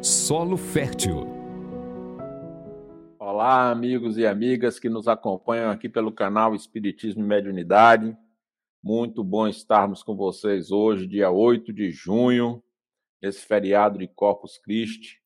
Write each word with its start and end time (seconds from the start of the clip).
Solo 0.00 0.56
Fértil. 0.56 1.26
Olá, 3.18 3.68
amigos 3.68 4.16
e 4.16 4.24
amigas 4.24 4.78
que 4.78 4.88
nos 4.88 5.08
acompanham 5.08 5.72
aqui 5.72 5.88
pelo 5.88 6.12
canal 6.12 6.54
Espiritismo 6.54 7.20
e 7.20 7.26
Mediunidade. 7.26 8.16
Muito 8.80 9.24
bom 9.24 9.48
estarmos 9.48 10.04
com 10.04 10.14
vocês 10.14 10.70
hoje, 10.70 11.04
dia 11.04 11.32
8 11.32 11.72
de 11.72 11.90
junho, 11.90 12.62
esse 13.20 13.44
feriado 13.44 13.98
de 13.98 14.06
Corpus 14.06 14.56
Christi. 14.56 15.20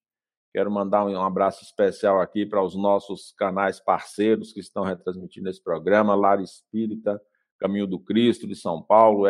Quero 0.54 0.70
mandar 0.70 1.04
um 1.04 1.20
abraço 1.20 1.62
especial 1.62 2.18
aqui 2.18 2.46
para 2.46 2.62
os 2.62 2.74
nossos 2.74 3.30
canais 3.32 3.78
parceiros 3.78 4.54
que 4.54 4.60
estão 4.60 4.84
retransmitindo 4.84 5.50
esse 5.50 5.62
programa, 5.62 6.14
Lar 6.14 6.40
Espírita, 6.40 7.20
Caminho 7.58 7.86
do 7.86 8.00
Cristo 8.00 8.46
de 8.46 8.56
São 8.56 8.82
Paulo, 8.82 9.24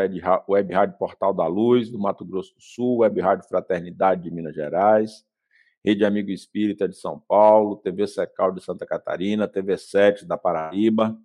Web 0.48 0.72
Rádio 0.72 0.96
Portal 0.96 1.34
da 1.34 1.48
Luz 1.48 1.90
do 1.90 1.98
Mato 1.98 2.24
Grosso 2.24 2.54
do 2.54 2.62
Sul, 2.62 2.98
Web 2.98 3.20
Rádio 3.20 3.48
Fraternidade 3.48 4.22
de 4.22 4.30
Minas 4.30 4.54
Gerais, 4.54 5.26
Rede 5.84 6.04
Amigo 6.04 6.30
Espírita 6.30 6.88
de 6.88 6.96
São 6.96 7.18
Paulo, 7.18 7.76
TV 7.76 8.06
Secal 8.06 8.52
de 8.52 8.62
Santa 8.62 8.86
Catarina, 8.86 9.48
TV 9.48 9.76
7 9.76 10.24
da 10.24 10.38
Paraíba, 10.38 11.18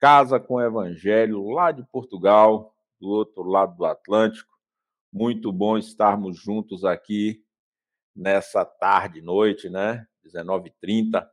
Casa 0.00 0.40
com 0.40 0.60
Evangelho 0.60 1.48
lá 1.50 1.70
de 1.70 1.82
Portugal, 1.84 2.74
do 3.00 3.08
outro 3.08 3.42
lado 3.44 3.76
do 3.76 3.84
Atlântico. 3.84 4.52
Muito 5.12 5.52
bom 5.52 5.78
estarmos 5.78 6.38
juntos 6.38 6.84
aqui 6.84 7.44
nessa 8.14 8.64
tarde, 8.64 9.22
noite, 9.22 9.70
né? 9.70 10.06
19h30. 10.24 11.26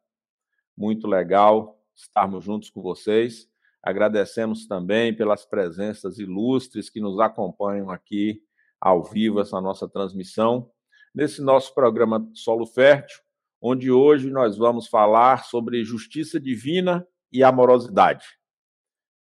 Muito 0.77 1.07
legal 1.07 1.81
estarmos 1.95 2.43
juntos 2.43 2.69
com 2.69 2.81
vocês. 2.81 3.49
Agradecemos 3.81 4.67
também 4.67 5.15
pelas 5.15 5.45
presenças 5.45 6.19
ilustres 6.19 6.89
que 6.89 7.01
nos 7.01 7.19
acompanham 7.19 7.89
aqui 7.89 8.43
ao 8.79 9.03
vivo 9.03 9.39
essa 9.39 9.59
nossa 9.59 9.87
transmissão, 9.87 10.71
nesse 11.13 11.41
nosso 11.41 11.73
programa 11.73 12.29
Solo 12.33 12.65
Fértil, 12.65 13.19
onde 13.61 13.91
hoje 13.91 14.29
nós 14.29 14.57
vamos 14.57 14.87
falar 14.87 15.45
sobre 15.45 15.83
justiça 15.83 16.39
divina 16.39 17.07
e 17.31 17.43
amorosidade. 17.43 18.25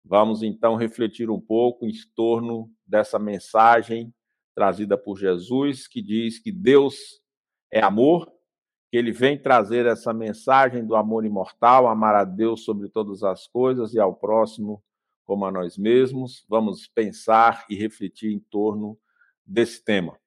Vamos 0.04 0.42
então 0.42 0.76
refletir 0.76 1.30
um 1.30 1.40
pouco 1.40 1.86
em 1.86 1.92
torno 2.16 2.72
dessa 2.86 3.20
mensagem 3.20 4.14
trazida 4.56 4.98
por 4.98 5.18
Jesus, 5.18 5.88
que 5.88 6.02
diz 6.02 6.40
que 6.40 6.52
Deus 6.52 7.22
é 7.72 7.82
amor 7.82 8.32
que 8.90 8.98
ele 8.98 9.12
vem 9.12 9.38
trazer 9.38 9.86
essa 9.86 10.12
mensagem 10.12 10.86
do 10.86 10.96
amor 10.96 11.24
imortal, 11.24 11.88
amar 11.88 12.16
a 12.16 12.24
Deus 12.24 12.64
sobre 12.64 12.90
todas 12.90 13.24
as 13.24 13.48
coisas 13.48 13.94
e 13.94 14.00
ao 14.00 14.16
próximo 14.16 14.84
como 15.26 15.46
a 15.46 15.52
nós 15.52 15.78
mesmos. 15.78 16.44
Vamos 16.50 16.88
pensar 16.88 17.66
e 17.70 17.76
refletir 17.76 18.32
em 18.32 18.40
torno 18.40 18.98
desse 19.46 19.84
tema. 19.84 20.20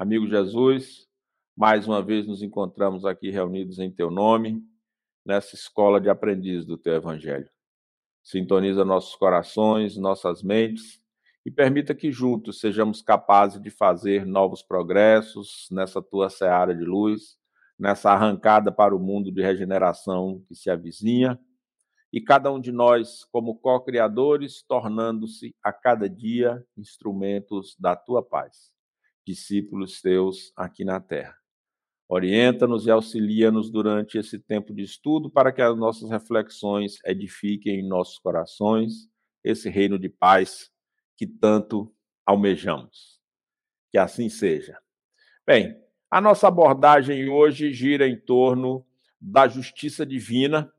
Amigo 0.00 0.28
Jesus, 0.28 1.08
mais 1.56 1.88
uma 1.88 2.00
vez 2.00 2.24
nos 2.24 2.40
encontramos 2.40 3.04
aqui 3.04 3.30
reunidos 3.30 3.80
em 3.80 3.90
teu 3.90 4.12
nome, 4.12 4.62
nessa 5.26 5.56
escola 5.56 6.00
de 6.00 6.08
aprendiz 6.08 6.64
do 6.64 6.78
teu 6.78 6.94
evangelho. 6.94 7.50
Sintoniza 8.22 8.84
nossos 8.84 9.16
corações, 9.16 9.96
nossas 9.96 10.40
mentes 10.40 11.02
e 11.44 11.50
permita 11.50 11.96
que 11.96 12.12
juntos 12.12 12.60
sejamos 12.60 13.02
capazes 13.02 13.60
de 13.60 13.70
fazer 13.70 14.24
novos 14.24 14.62
progressos 14.62 15.66
nessa 15.68 16.00
tua 16.00 16.30
seara 16.30 16.72
de 16.72 16.84
luz 16.84 17.36
nessa 17.76 18.12
arrancada 18.12 18.70
para 18.70 18.94
o 18.94 19.00
mundo 19.00 19.32
de 19.32 19.42
regeneração 19.42 20.44
que 20.46 20.54
se 20.54 20.70
avizinha, 20.70 21.36
e 22.12 22.20
cada 22.20 22.52
um 22.52 22.60
de 22.60 22.70
nós, 22.70 23.24
como 23.32 23.58
co-criadores, 23.58 24.62
tornando-se 24.62 25.56
a 25.60 25.72
cada 25.72 26.08
dia 26.08 26.64
instrumentos 26.76 27.76
da 27.80 27.96
tua 27.96 28.22
paz, 28.22 28.77
discípulos 29.28 30.00
teus 30.00 30.52
aqui 30.56 30.84
na 30.84 30.98
terra. 30.98 31.36
Orienta-nos 32.08 32.86
e 32.86 32.90
auxilia-nos 32.90 33.70
durante 33.70 34.16
esse 34.16 34.38
tempo 34.38 34.72
de 34.72 34.82
estudo 34.82 35.30
para 35.30 35.52
que 35.52 35.60
as 35.60 35.76
nossas 35.76 36.08
reflexões 36.08 36.98
edifiquem 37.04 37.80
em 37.80 37.86
nossos 37.86 38.18
corações 38.18 39.10
esse 39.44 39.68
reino 39.68 39.98
de 39.98 40.08
paz 40.08 40.70
que 41.14 41.26
tanto 41.26 41.94
almejamos. 42.24 43.20
Que 43.90 43.98
assim 43.98 44.30
seja. 44.30 44.78
Bem, 45.46 45.76
a 46.10 46.18
nossa 46.18 46.48
abordagem 46.48 47.28
hoje 47.28 47.74
gira 47.74 48.08
em 48.08 48.18
torno 48.18 48.86
da 49.20 49.46
justiça 49.46 50.06
divina 50.06 50.72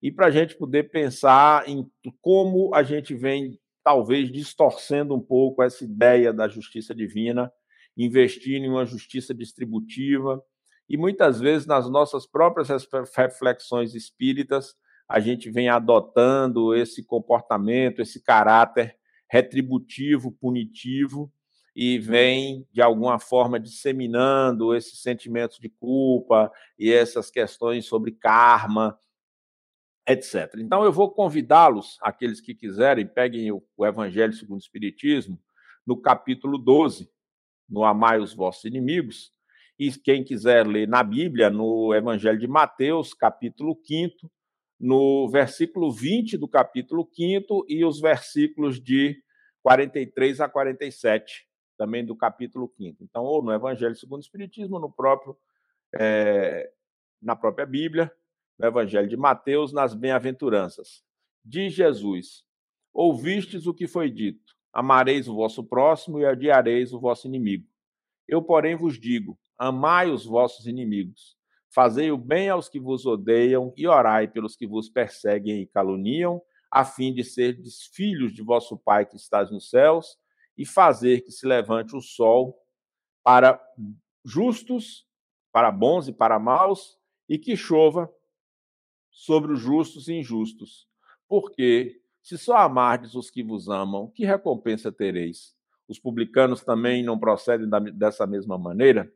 e 0.00 0.12
para 0.12 0.26
a 0.26 0.30
gente 0.30 0.56
poder 0.56 0.90
pensar 0.90 1.68
em 1.68 1.90
como 2.20 2.72
a 2.72 2.84
gente 2.84 3.14
vem, 3.14 3.58
talvez, 3.82 4.30
distorcendo 4.30 5.12
um 5.16 5.20
pouco 5.20 5.60
essa 5.60 5.82
ideia 5.82 6.32
da 6.32 6.46
justiça 6.46 6.94
divina, 6.94 7.52
investindo 7.98 8.64
em 8.64 8.70
uma 8.70 8.86
justiça 8.86 9.34
distributiva 9.34 10.42
e 10.88 10.96
muitas 10.96 11.40
vezes 11.40 11.66
nas 11.66 11.90
nossas 11.90 12.26
próprias 12.26 12.68
reflexões 13.14 13.94
espíritas 13.94 14.74
a 15.08 15.20
gente 15.20 15.50
vem 15.50 15.68
adotando 15.68 16.74
esse 16.74 17.02
comportamento, 17.02 18.00
esse 18.00 18.22
caráter 18.22 18.96
retributivo, 19.30 20.32
punitivo, 20.32 21.32
e 21.74 21.98
vem, 21.98 22.66
de 22.72 22.82
alguma 22.82 23.20
forma, 23.20 23.60
disseminando 23.60 24.74
esses 24.74 25.00
sentimentos 25.00 25.58
de 25.58 25.68
culpa 25.68 26.50
e 26.78 26.92
essas 26.92 27.30
questões 27.30 27.86
sobre 27.86 28.10
karma, 28.10 28.98
etc. 30.06 30.56
Então, 30.58 30.82
eu 30.82 30.92
vou 30.92 31.10
convidá-los, 31.10 31.96
aqueles 32.02 32.40
que 32.40 32.54
quiserem, 32.54 33.06
peguem 33.06 33.52
o, 33.52 33.62
Evangelho 33.86 34.32
segundo 34.32 34.58
o 34.58 34.62
Espiritismo, 34.62 35.40
no 35.86 35.96
capítulo 35.96 36.58
12, 36.58 37.08
no 37.68 37.84
Amai 37.84 38.18
os 38.18 38.32
vossos 38.34 38.64
inimigos, 38.64 39.32
e 39.78 39.92
quem 39.92 40.24
quiser 40.24 40.66
ler 40.66 40.88
na 40.88 41.02
Bíblia, 41.02 41.50
no 41.50 41.94
Evangelho 41.94 42.38
de 42.38 42.48
Mateus, 42.48 43.14
capítulo 43.14 43.78
5, 43.84 44.30
no 44.80 45.28
versículo 45.28 45.92
20 45.92 46.36
do 46.36 46.48
capítulo 46.48 47.08
5 47.12 47.66
e 47.68 47.84
os 47.84 48.00
versículos 48.00 48.80
de 48.80 49.22
43 49.62 50.40
a 50.40 50.48
47 50.48 51.48
também 51.76 52.04
do 52.04 52.16
capítulo 52.16 52.72
5. 52.76 53.04
Então, 53.04 53.22
ou 53.22 53.40
no 53.40 53.52
Evangelho 53.52 53.94
segundo 53.94 54.18
o 54.18 54.24
Espiritismo, 54.24 54.80
no 54.80 54.90
próprio, 54.90 55.38
é, 55.94 56.70
na 57.22 57.36
própria 57.36 57.64
Bíblia, 57.64 58.12
no 58.58 58.66
Evangelho 58.66 59.08
de 59.08 59.16
Mateus, 59.16 59.72
nas 59.72 59.94
bem-aventuranças. 59.94 61.04
Diz 61.44 61.72
Jesus: 61.72 62.44
Ouvistes 62.92 63.66
o 63.66 63.72
que 63.72 63.86
foi 63.86 64.10
dito: 64.10 64.56
Amareis 64.78 65.26
o 65.26 65.34
vosso 65.34 65.64
próximo 65.64 66.20
e 66.20 66.24
odiareis 66.24 66.92
o 66.92 67.00
vosso 67.00 67.26
inimigo. 67.26 67.66
Eu, 68.28 68.40
porém, 68.40 68.76
vos 68.76 68.96
digo: 68.96 69.36
amai 69.58 70.08
os 70.08 70.24
vossos 70.24 70.68
inimigos, 70.68 71.36
fazei 71.68 72.12
o 72.12 72.16
bem 72.16 72.48
aos 72.48 72.68
que 72.68 72.78
vos 72.78 73.04
odeiam 73.04 73.74
e 73.76 73.88
orai 73.88 74.28
pelos 74.28 74.54
que 74.54 74.68
vos 74.68 74.88
perseguem 74.88 75.62
e 75.62 75.66
caluniam, 75.66 76.40
a 76.70 76.84
fim 76.84 77.12
de 77.12 77.24
serdes 77.24 77.90
filhos 77.92 78.32
de 78.32 78.40
vosso 78.40 78.78
Pai 78.78 79.04
que 79.04 79.16
estás 79.16 79.50
nos 79.50 79.68
céus 79.68 80.16
e 80.56 80.64
fazer 80.64 81.22
que 81.22 81.32
se 81.32 81.44
levante 81.44 81.96
o 81.96 82.00
sol 82.00 82.56
para 83.24 83.60
justos, 84.24 85.08
para 85.50 85.72
bons 85.72 86.06
e 86.06 86.12
para 86.12 86.38
maus, 86.38 86.96
e 87.28 87.36
que 87.36 87.56
chova 87.56 88.08
sobre 89.10 89.54
os 89.54 89.58
justos 89.58 90.06
e 90.06 90.14
injustos. 90.14 90.86
Porque 91.26 92.00
se 92.22 92.36
só 92.36 92.56
amardes 92.58 93.14
os 93.14 93.30
que 93.30 93.42
vos 93.42 93.68
amam, 93.68 94.10
que 94.10 94.24
recompensa 94.24 94.92
tereis? 94.92 95.54
Os 95.88 95.98
publicanos 95.98 96.62
também 96.62 97.02
não 97.02 97.18
procedem 97.18 97.68
dessa 97.94 98.26
mesma 98.26 98.58
maneira? 98.58 99.10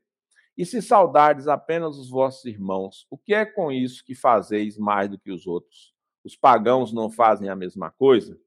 E 0.57 0.65
se 0.65 0.81
saudardes 0.83 1.49
apenas 1.49 1.97
os 1.97 2.11
vossos 2.11 2.45
irmãos, 2.45 3.07
o 3.11 3.17
que 3.17 3.35
é 3.35 3.45
com 3.45 3.73
isso 3.73 4.05
que 4.05 4.15
fazeis 4.15 4.79
mais 4.79 5.09
do 5.09 5.19
que 5.19 5.31
os 5.31 5.47
outros? 5.47 5.95
Os 6.25 6.37
pagãos 6.37 6.93
não 6.93 7.11
fazem 7.11 7.49
a 7.49 7.57
mesma 7.57 7.91
coisa? 7.91 8.39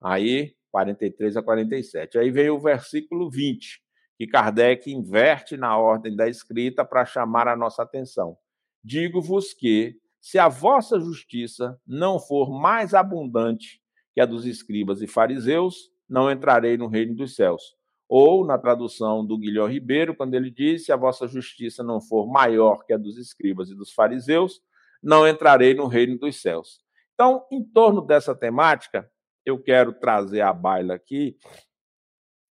Aí 0.00 0.56
43 0.70 1.36
a 1.36 1.42
47. 1.42 2.18
Aí 2.18 2.30
veio 2.30 2.54
o 2.54 2.60
versículo 2.60 3.30
20, 3.30 3.82
que 4.16 4.26
Kardec 4.26 4.90
inverte 4.92 5.56
na 5.56 5.76
ordem 5.76 6.14
da 6.14 6.28
escrita 6.28 6.84
para 6.84 7.04
chamar 7.04 7.48
a 7.48 7.56
nossa 7.56 7.82
atenção. 7.82 8.36
Digo-vos 8.82 9.52
que, 9.52 9.98
se 10.20 10.38
a 10.38 10.48
vossa 10.48 10.98
justiça 10.98 11.80
não 11.86 12.18
for 12.18 12.50
mais 12.50 12.94
abundante 12.94 13.80
que 14.14 14.20
a 14.20 14.26
dos 14.26 14.44
escribas 14.44 15.00
e 15.00 15.06
fariseus, 15.06 15.90
não 16.08 16.30
entrarei 16.30 16.76
no 16.76 16.86
reino 16.88 17.14
dos 17.14 17.36
céus. 17.36 17.76
Ou, 18.08 18.44
na 18.44 18.56
tradução 18.56 19.24
do 19.24 19.38
Guilherme 19.38 19.74
Ribeiro, 19.74 20.16
quando 20.16 20.34
ele 20.34 20.50
diz: 20.50 20.86
se 20.86 20.92
a 20.92 20.96
vossa 20.96 21.28
justiça 21.28 21.82
não 21.82 22.00
for 22.00 22.26
maior 22.26 22.84
que 22.84 22.92
a 22.92 22.96
dos 22.96 23.18
escribas 23.18 23.70
e 23.70 23.74
dos 23.74 23.92
fariseus, 23.92 24.62
não 25.02 25.28
entrarei 25.28 25.74
no 25.74 25.86
reino 25.86 26.18
dos 26.18 26.40
céus. 26.40 26.80
Então, 27.14 27.46
em 27.52 27.62
torno 27.62 28.00
dessa 28.00 28.34
temática, 28.34 29.10
eu 29.44 29.62
quero 29.62 29.92
trazer 29.92 30.40
à 30.40 30.52
baila 30.52 30.94
aqui 30.94 31.36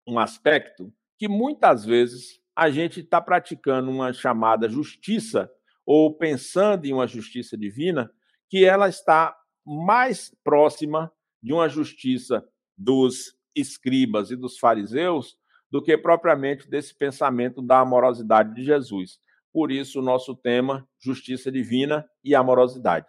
um 0.07 0.19
aspecto 0.19 0.93
que 1.19 1.27
muitas 1.27 1.85
vezes 1.85 2.41
a 2.55 2.71
gente 2.71 3.01
está 3.01 3.21
praticando 3.21 3.91
uma 3.91 4.13
chamada 4.13 4.69
justiça 4.69 5.51
ou 5.87 6.13
pensando 6.13 6.85
em 6.85 6.93
uma 6.93 7.07
justiça 7.07 7.57
divina 7.57 8.11
que 8.51 8.65
ela 8.65 8.89
está 8.89 9.37
mais 9.65 10.35
próxima 10.43 11.13
de 11.43 11.53
uma 11.53 11.69
justiça 11.69 12.47
dos 12.77 13.37
escribas 13.55 14.31
e 14.31 14.37
dos 14.37 14.59
fariseus 14.59 15.39
do 15.71 15.83
que 15.83 15.97
propriamente 15.97 16.69
desse 16.69 16.95
pensamento 16.95 17.63
da 17.63 17.81
amorosidade 17.81 18.55
de 18.55 18.65
Jesus. 18.65 19.19
Por 19.53 19.73
isso, 19.73 20.01
o 20.01 20.03
nosso 20.03 20.35
tema, 20.35 20.87
justiça 20.99 21.51
divina 21.51 22.05
e 22.23 22.35
amorosidade. 22.35 23.07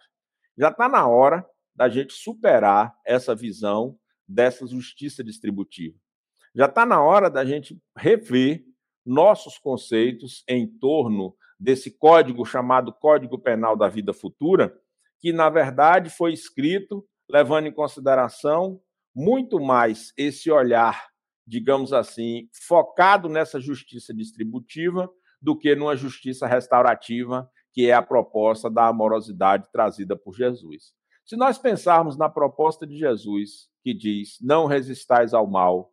Já 0.56 0.70
está 0.70 0.88
na 0.88 1.06
hora 1.06 1.44
da 1.74 1.88
gente 1.88 2.12
superar 2.12 2.96
essa 3.06 3.34
visão 3.34 3.98
dessa 4.26 4.66
justiça 4.66 5.22
distributiva. 5.22 5.96
Já 6.54 6.66
está 6.66 6.84
na 6.84 7.02
hora 7.02 7.30
da 7.30 7.44
gente 7.44 7.80
rever 7.96 8.64
nossos 9.04 9.58
conceitos 9.58 10.42
em 10.48 10.66
torno 10.66 11.36
desse 11.58 11.90
código 11.90 12.44
chamado 12.44 12.92
Código 12.92 13.38
Penal 13.38 13.76
da 13.76 13.88
Vida 13.88 14.12
Futura, 14.12 14.74
que, 15.20 15.32
na 15.32 15.50
verdade, 15.50 16.10
foi 16.10 16.32
escrito 16.32 17.06
levando 17.28 17.66
em 17.66 17.72
consideração 17.72 18.80
muito 19.14 19.60
mais 19.60 20.12
esse 20.16 20.50
olhar, 20.50 21.08
digamos 21.46 21.92
assim, 21.92 22.48
focado 22.66 23.28
nessa 23.28 23.60
justiça 23.60 24.14
distributiva 24.14 25.10
do 25.40 25.56
que 25.58 25.74
numa 25.74 25.96
justiça 25.96 26.46
restaurativa, 26.46 27.50
que 27.72 27.86
é 27.86 27.92
a 27.92 28.02
proposta 28.02 28.70
da 28.70 28.86
amorosidade 28.86 29.68
trazida 29.72 30.16
por 30.16 30.34
Jesus. 30.34 30.92
Se 31.24 31.36
nós 31.36 31.58
pensarmos 31.58 32.16
na 32.16 32.28
proposta 32.28 32.86
de 32.86 32.96
Jesus, 32.96 33.68
que 33.82 33.92
diz: 33.92 34.38
não 34.40 34.66
resistais 34.66 35.34
ao 35.34 35.46
mal, 35.46 35.92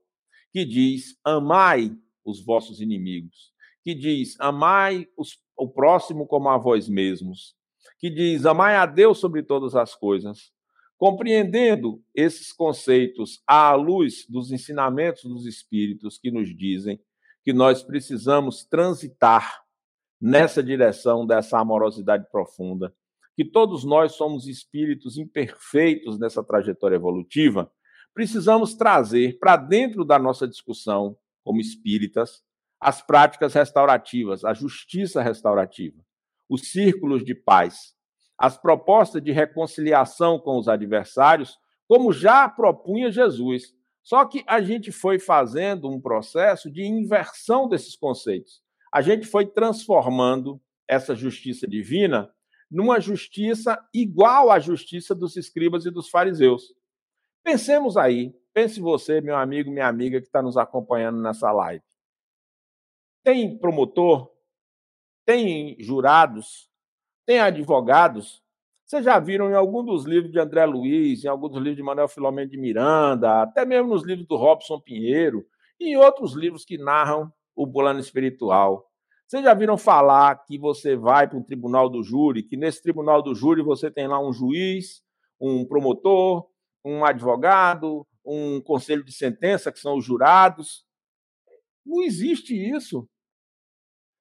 que 0.51 0.63
diz: 0.63 1.19
amai 1.23 1.91
os 2.23 2.43
vossos 2.43 2.79
inimigos, 2.79 3.51
que 3.83 3.93
diz: 3.93 4.39
amai 4.39 5.07
os, 5.17 5.37
o 5.57 5.69
próximo 5.69 6.27
como 6.27 6.49
a 6.49 6.57
vós 6.57 6.87
mesmos, 6.89 7.55
que 7.99 8.09
diz: 8.09 8.45
amai 8.45 8.75
a 8.75 8.85
Deus 8.85 9.19
sobre 9.19 9.43
todas 9.43 9.75
as 9.75 9.95
coisas. 9.95 10.53
Compreendendo 10.97 12.01
esses 12.15 12.53
conceitos 12.53 13.41
à 13.45 13.73
luz 13.73 14.25
dos 14.29 14.49
ensinamentos 14.51 15.23
dos 15.23 15.45
Espíritos 15.45 16.17
que 16.17 16.31
nos 16.31 16.55
dizem 16.55 17.01
que 17.43 17.51
nós 17.51 17.83
precisamos 17.83 18.63
transitar 18.63 19.61
nessa 20.19 20.63
direção 20.63 21.27
dessa 21.27 21.59
amorosidade 21.59 22.25
profunda, 22.31 22.95
que 23.35 23.43
todos 23.43 23.83
nós 23.83 24.13
somos 24.13 24.47
espíritos 24.47 25.17
imperfeitos 25.17 26.17
nessa 26.17 26.43
trajetória 26.43 26.95
evolutiva, 26.95 27.69
precisamos 28.13 28.73
trazer 28.73 29.37
para 29.37 29.57
dentro 29.57 30.05
da 30.05 30.17
nossa 30.17 30.47
discussão, 30.47 31.17
como 31.43 31.59
espíritas, 31.59 32.41
as 32.85 33.01
práticas 33.01 33.55
restaurativas, 33.55 34.45
a 34.45 34.53
justiça 34.53 35.19
restaurativa, 35.19 35.99
os 36.47 36.71
círculos 36.71 37.25
de 37.25 37.33
paz, 37.33 37.95
as 38.37 38.59
propostas 38.59 39.23
de 39.23 39.31
reconciliação 39.31 40.37
com 40.37 40.59
os 40.59 40.67
adversários, 40.67 41.57
como 41.87 42.13
já 42.13 42.47
propunha 42.47 43.11
Jesus. 43.11 43.73
Só 44.03 44.23
que 44.23 44.43
a 44.45 44.61
gente 44.61 44.91
foi 44.91 45.17
fazendo 45.17 45.89
um 45.89 45.99
processo 45.99 46.71
de 46.71 46.83
inversão 46.83 47.67
desses 47.67 47.95
conceitos. 47.95 48.61
A 48.93 49.01
gente 49.01 49.25
foi 49.25 49.47
transformando 49.47 50.61
essa 50.87 51.15
justiça 51.15 51.67
divina 51.67 52.29
numa 52.69 52.99
justiça 52.99 53.83
igual 53.91 54.51
à 54.51 54.59
justiça 54.59 55.15
dos 55.15 55.35
escribas 55.35 55.87
e 55.87 55.89
dos 55.89 56.07
fariseus. 56.07 56.71
Pensemos 57.43 57.97
aí, 57.97 58.31
pense 58.53 58.79
você, 58.79 59.21
meu 59.21 59.37
amigo, 59.37 59.71
minha 59.71 59.87
amiga 59.87 60.21
que 60.21 60.27
está 60.27 60.43
nos 60.43 60.55
acompanhando 60.55 61.19
nessa 61.19 61.51
live. 61.51 61.83
Tem 63.25 63.57
promotor, 63.57 64.29
tem 65.25 65.75
jurados, 65.79 66.69
tem 67.25 67.39
advogados. 67.39 68.43
Vocês 68.85 69.03
já 69.03 69.17
viram 69.17 69.49
em 69.49 69.55
algum 69.55 69.83
dos 69.83 70.05
livros 70.05 70.31
de 70.31 70.39
André 70.39 70.63
Luiz, 70.63 71.25
em 71.25 71.27
alguns 71.27 71.53
dos 71.53 71.57
livros 71.57 71.77
de 71.77 71.81
Manuel 71.81 72.07
Filomeno 72.07 72.51
de 72.51 72.55
Miranda, 72.55 73.41
até 73.41 73.65
mesmo 73.65 73.87
nos 73.87 74.05
livros 74.05 74.27
do 74.27 74.35
Robson 74.35 74.79
Pinheiro, 74.79 75.43
e 75.79 75.89
em 75.89 75.97
outros 75.97 76.35
livros 76.35 76.63
que 76.63 76.77
narram 76.77 77.33
o 77.55 77.65
plano 77.67 77.99
espiritual. 77.99 78.87
Vocês 79.25 79.43
já 79.43 79.55
viram 79.55 79.75
falar 79.75 80.45
que 80.45 80.59
você 80.59 80.95
vai 80.95 81.27
para 81.27 81.39
um 81.39 81.43
tribunal 81.43 81.89
do 81.89 82.03
júri, 82.03 82.43
que 82.43 82.55
nesse 82.55 82.83
tribunal 82.83 83.23
do 83.23 83.33
júri 83.33 83.63
você 83.63 83.89
tem 83.89 84.07
lá 84.07 84.19
um 84.19 84.31
juiz, 84.31 85.01
um 85.41 85.65
promotor, 85.65 86.47
um 86.85 87.03
advogado, 87.03 88.05
um 88.23 88.61
conselho 88.61 89.03
de 89.03 89.11
sentença, 89.11 89.71
que 89.71 89.79
são 89.79 89.97
os 89.97 90.05
jurados. 90.05 90.85
Não 91.83 92.03
existe 92.03 92.53
isso. 92.53 93.09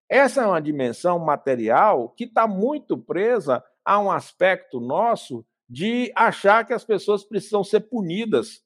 Essa 0.09 0.43
é 0.43 0.47
uma 0.47 0.61
dimensão 0.61 1.19
material 1.19 2.11
que 2.11 2.25
está 2.25 2.47
muito 2.47 2.97
presa 2.97 3.65
a 3.85 3.99
um 3.99 4.11
aspecto 4.11 4.81
nosso 4.81 5.47
de 5.69 6.13
achar 6.15 6.65
que 6.67 6.73
as 6.73 6.85
pessoas 6.85 7.25
precisam 7.25 7.65
ser 7.65 7.81
punidas. 7.81 8.63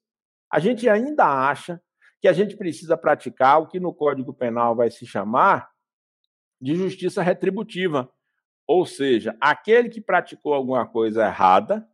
A 0.50 0.58
gente 0.58 0.88
ainda 0.88 1.24
acha 1.24 1.80
que 2.20 2.28
a 2.28 2.32
gente 2.32 2.56
precisa 2.56 2.96
praticar 2.96 3.60
o 3.60 3.68
que 3.68 3.78
no 3.78 3.94
Código 3.94 4.34
Penal 4.34 4.74
vai 4.74 4.90
se 4.90 5.06
chamar 5.06 5.70
de 6.60 6.74
justiça 6.74 7.22
retributiva. 7.22 8.10
Ou 8.66 8.84
seja, 8.84 9.36
aquele 9.40 9.88
que 9.88 10.00
praticou 10.00 10.52
alguma 10.52 10.86
coisa 10.86 11.24
errada 11.24 11.88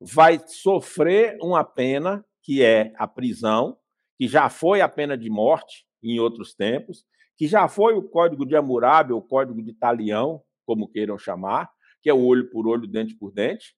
vai 0.00 0.38
sofrer 0.46 1.38
uma 1.40 1.64
pena, 1.64 2.24
que 2.42 2.62
é 2.62 2.92
a 2.96 3.08
prisão, 3.08 3.78
que 4.18 4.28
já 4.28 4.48
foi 4.48 4.80
a 4.80 4.88
pena 4.88 5.16
de 5.16 5.30
morte 5.30 5.86
em 6.02 6.20
outros 6.20 6.54
tempos, 6.54 7.06
que 7.36 7.46
já 7.46 7.68
foi 7.68 7.94
o 7.94 8.02
Código 8.02 8.46
de 8.46 8.56
Hammurabi, 8.56 9.12
ou 9.12 9.22
Código 9.22 9.62
de 9.62 9.72
Talião, 9.72 10.42
como 10.64 10.88
queiram 10.88 11.18
chamar, 11.18 11.70
que 12.02 12.10
é 12.10 12.14
o 12.14 12.24
olho 12.24 12.50
por 12.50 12.66
olho, 12.66 12.86
dente 12.86 13.14
por 13.14 13.32
dente, 13.32 13.74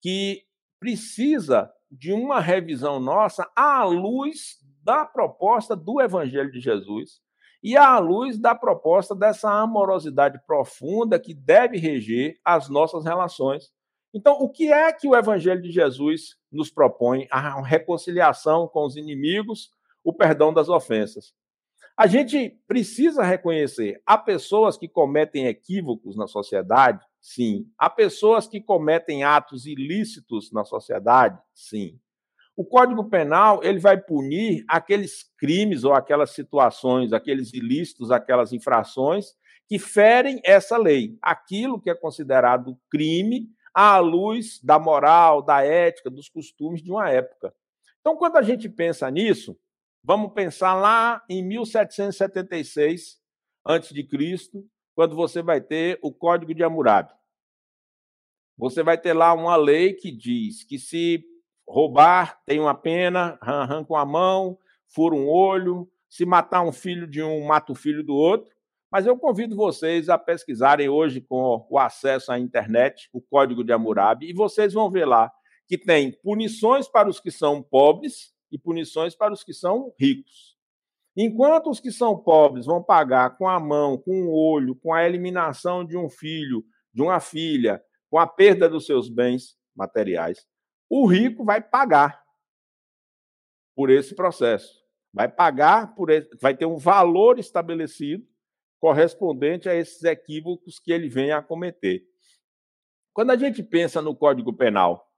que 0.00 0.42
precisa 0.80 1.70
de 1.90 2.12
uma 2.12 2.40
revisão 2.40 2.98
nossa 2.98 3.50
à 3.54 3.84
luz 3.84 4.58
da 4.82 5.04
proposta 5.04 5.76
do 5.76 6.00
Evangelho 6.00 6.50
de 6.50 6.60
Jesus 6.60 7.20
e 7.62 7.76
à 7.76 7.98
luz 7.98 8.38
da 8.38 8.54
proposta 8.54 9.14
dessa 9.14 9.50
amorosidade 9.50 10.40
profunda 10.46 11.20
que 11.20 11.34
deve 11.34 11.76
reger 11.76 12.38
as 12.44 12.68
nossas 12.68 13.04
relações. 13.04 13.70
Então, 14.14 14.34
o 14.40 14.48
que 14.48 14.72
é 14.72 14.92
que 14.92 15.06
o 15.06 15.14
Evangelho 15.14 15.60
de 15.60 15.70
Jesus 15.70 16.36
nos 16.50 16.70
propõe? 16.70 17.28
A 17.30 17.62
reconciliação 17.62 18.66
com 18.66 18.84
os 18.84 18.96
inimigos, 18.96 19.70
o 20.02 20.12
perdão 20.12 20.52
das 20.52 20.68
ofensas. 20.68 21.34
A 22.00 22.06
gente 22.06 22.58
precisa 22.66 23.22
reconhecer, 23.22 24.00
há 24.06 24.16
pessoas 24.16 24.78
que 24.78 24.88
cometem 24.88 25.44
equívocos 25.44 26.16
na 26.16 26.26
sociedade, 26.26 27.04
sim. 27.20 27.66
Há 27.76 27.90
pessoas 27.90 28.48
que 28.48 28.58
cometem 28.58 29.22
atos 29.22 29.66
ilícitos 29.66 30.50
na 30.50 30.64
sociedade, 30.64 31.38
sim. 31.54 32.00
O 32.56 32.64
Código 32.64 33.04
Penal 33.10 33.62
ele 33.62 33.78
vai 33.78 34.00
punir 34.00 34.64
aqueles 34.66 35.30
crimes 35.36 35.84
ou 35.84 35.92
aquelas 35.92 36.30
situações, 36.30 37.12
aqueles 37.12 37.52
ilícitos, 37.52 38.10
aquelas 38.10 38.54
infrações 38.54 39.34
que 39.68 39.78
ferem 39.78 40.40
essa 40.42 40.78
lei, 40.78 41.18
aquilo 41.20 41.78
que 41.78 41.90
é 41.90 41.94
considerado 41.94 42.78
crime 42.90 43.46
à 43.74 43.98
luz 43.98 44.58
da 44.62 44.78
moral, 44.78 45.42
da 45.42 45.62
ética, 45.62 46.08
dos 46.08 46.30
costumes 46.30 46.82
de 46.82 46.90
uma 46.90 47.10
época. 47.10 47.52
Então, 48.00 48.16
quando 48.16 48.36
a 48.38 48.42
gente 48.42 48.70
pensa 48.70 49.10
nisso, 49.10 49.54
Vamos 50.02 50.32
pensar 50.32 50.74
lá 50.74 51.22
em 51.28 51.42
1776 51.42 53.20
antes 53.66 53.92
de 53.92 54.02
Cristo, 54.02 54.66
quando 54.94 55.14
você 55.14 55.42
vai 55.42 55.60
ter 55.60 55.98
o 56.02 56.10
Código 56.12 56.54
de 56.54 56.64
Hammurabi. 56.64 57.12
Você 58.56 58.82
vai 58.82 58.98
ter 58.98 59.12
lá 59.12 59.32
uma 59.34 59.56
lei 59.56 59.92
que 59.92 60.10
diz 60.10 60.64
que 60.64 60.78
se 60.78 61.22
roubar 61.68 62.42
tem 62.46 62.58
uma 62.58 62.74
pena, 62.74 63.38
arranca 63.40 63.98
a 63.98 64.04
mão, 64.04 64.58
fura 64.88 65.14
um 65.14 65.28
olho, 65.28 65.90
se 66.08 66.24
matar 66.24 66.62
um 66.62 66.72
filho 66.72 67.06
de 67.06 67.22
um, 67.22 67.46
mata 67.46 67.72
o 67.72 67.76
filho 67.76 68.02
do 68.02 68.14
outro. 68.14 68.54
Mas 68.90 69.06
eu 69.06 69.16
convido 69.16 69.54
vocês 69.54 70.08
a 70.08 70.18
pesquisarem 70.18 70.88
hoje 70.88 71.20
com 71.20 71.66
o 71.70 71.78
acesso 71.78 72.32
à 72.32 72.38
internet 72.38 73.08
o 73.12 73.20
Código 73.20 73.62
de 73.62 73.72
Hammurabi 73.72 74.30
e 74.30 74.34
vocês 74.34 74.72
vão 74.72 74.90
ver 74.90 75.04
lá 75.04 75.30
que 75.68 75.78
tem 75.78 76.10
punições 76.10 76.88
para 76.88 77.08
os 77.08 77.20
que 77.20 77.30
são 77.30 77.62
pobres 77.62 78.34
e 78.50 78.58
punições 78.58 79.14
para 79.14 79.32
os 79.32 79.44
que 79.44 79.52
são 79.52 79.92
ricos. 79.98 80.58
Enquanto 81.16 81.70
os 81.70 81.80
que 81.80 81.90
são 81.90 82.16
pobres 82.16 82.66
vão 82.66 82.82
pagar 82.82 83.36
com 83.36 83.48
a 83.48 83.58
mão, 83.58 83.98
com 83.98 84.22
o 84.22 84.32
olho, 84.32 84.74
com 84.76 84.94
a 84.94 85.04
eliminação 85.04 85.84
de 85.84 85.96
um 85.96 86.08
filho, 86.08 86.64
de 86.92 87.02
uma 87.02 87.20
filha, 87.20 87.82
com 88.08 88.18
a 88.18 88.26
perda 88.26 88.68
dos 88.68 88.86
seus 88.86 89.08
bens 89.08 89.56
materiais, 89.74 90.46
o 90.88 91.06
rico 91.06 91.44
vai 91.44 91.60
pagar 91.60 92.22
por 93.74 93.90
esse 93.90 94.14
processo. 94.14 94.80
Vai 95.12 95.28
pagar 95.28 95.94
por 95.94 96.10
esse, 96.10 96.28
vai 96.40 96.56
ter 96.56 96.66
um 96.66 96.76
valor 96.76 97.38
estabelecido 97.38 98.24
correspondente 98.78 99.68
a 99.68 99.74
esses 99.74 100.02
equívocos 100.04 100.78
que 100.78 100.92
ele 100.92 101.08
vem 101.08 101.32
a 101.32 101.42
cometer. 101.42 102.02
Quando 103.12 103.30
a 103.30 103.36
gente 103.36 103.62
pensa 103.62 104.00
no 104.00 104.16
Código 104.16 104.52
Penal, 104.52 105.09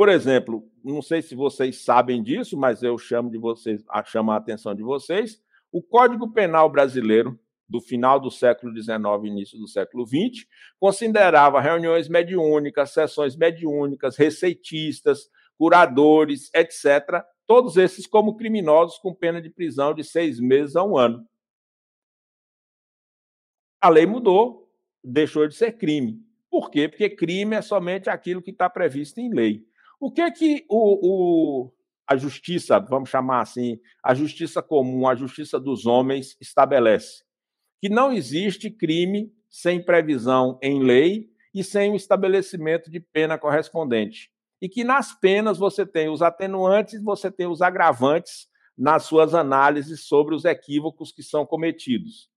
por 0.00 0.08
exemplo, 0.08 0.66
não 0.82 1.02
sei 1.02 1.20
se 1.20 1.34
vocês 1.34 1.84
sabem 1.84 2.22
disso, 2.22 2.56
mas 2.56 2.82
eu 2.82 2.96
chamo 2.96 3.30
de 3.30 3.36
vocês, 3.36 3.84
chamo 4.06 4.30
a 4.30 4.36
atenção 4.36 4.74
de 4.74 4.82
vocês, 4.82 5.38
o 5.70 5.82
Código 5.82 6.32
Penal 6.32 6.70
brasileiro 6.70 7.38
do 7.68 7.82
final 7.82 8.18
do 8.18 8.30
século 8.30 8.74
XIX 8.74 8.98
início 9.24 9.58
do 9.58 9.68
século 9.68 10.06
XX, 10.06 10.46
considerava 10.78 11.60
reuniões 11.60 12.08
mediúnicas, 12.08 12.94
sessões 12.94 13.36
mediúnicas, 13.36 14.16
receitistas, 14.16 15.28
curadores, 15.58 16.48
etc., 16.54 17.22
todos 17.46 17.76
esses 17.76 18.06
como 18.06 18.38
criminosos 18.38 18.96
com 18.96 19.14
pena 19.14 19.38
de 19.38 19.50
prisão 19.50 19.92
de 19.92 20.02
seis 20.02 20.40
meses 20.40 20.76
a 20.76 20.82
um 20.82 20.96
ano. 20.96 21.28
A 23.78 23.90
lei 23.90 24.06
mudou 24.06 24.66
deixou 25.04 25.46
de 25.46 25.54
ser 25.54 25.72
crime. 25.72 26.24
Por 26.50 26.70
quê? 26.70 26.88
Porque 26.88 27.10
crime 27.10 27.54
é 27.54 27.60
somente 27.60 28.08
aquilo 28.08 28.40
que 28.40 28.50
está 28.50 28.70
previsto 28.70 29.20
em 29.20 29.28
lei. 29.28 29.68
O 30.00 30.10
que 30.10 30.30
que 30.30 30.64
o, 30.66 31.66
o, 31.66 31.72
a 32.08 32.16
justiça, 32.16 32.78
vamos 32.78 33.10
chamar 33.10 33.42
assim, 33.42 33.78
a 34.02 34.14
justiça 34.14 34.62
comum, 34.62 35.06
a 35.06 35.14
justiça 35.14 35.60
dos 35.60 35.84
homens 35.84 36.38
estabelece? 36.40 37.22
Que 37.82 37.90
não 37.90 38.10
existe 38.10 38.70
crime 38.70 39.30
sem 39.50 39.84
previsão 39.84 40.58
em 40.62 40.82
lei 40.82 41.28
e 41.54 41.62
sem 41.62 41.92
o 41.92 41.96
estabelecimento 41.96 42.90
de 42.90 42.98
pena 42.98 43.36
correspondente. 43.36 44.32
E 44.62 44.70
que 44.70 44.84
nas 44.84 45.12
penas 45.12 45.58
você 45.58 45.84
tem 45.84 46.08
os 46.08 46.22
atenuantes, 46.22 47.02
você 47.02 47.30
tem 47.30 47.46
os 47.46 47.60
agravantes 47.60 48.48
nas 48.78 49.02
suas 49.02 49.34
análises 49.34 50.06
sobre 50.06 50.34
os 50.34 50.46
equívocos 50.46 51.12
que 51.12 51.22
são 51.22 51.44
cometidos. 51.44 52.30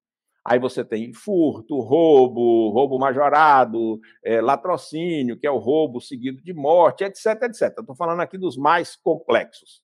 Aí 0.46 0.60
você 0.60 0.84
tem 0.84 1.14
furto, 1.14 1.80
roubo, 1.80 2.70
roubo 2.72 3.00
majorado, 3.00 4.00
é, 4.24 4.42
latrocínio, 4.42 5.40
que 5.40 5.48
é 5.48 5.52
o 5.52 5.58
roubo 5.58 6.02
seguido 6.02 6.42
de 6.42 6.54
morte, 6.54 7.06
etc, 7.06 7.44
etc. 7.44 7.80
Estou 7.80 7.96
falando 7.96 8.20
aqui 8.20 8.38
dos 8.38 8.58
mais 8.58 8.96
complexos. 8.96 9.82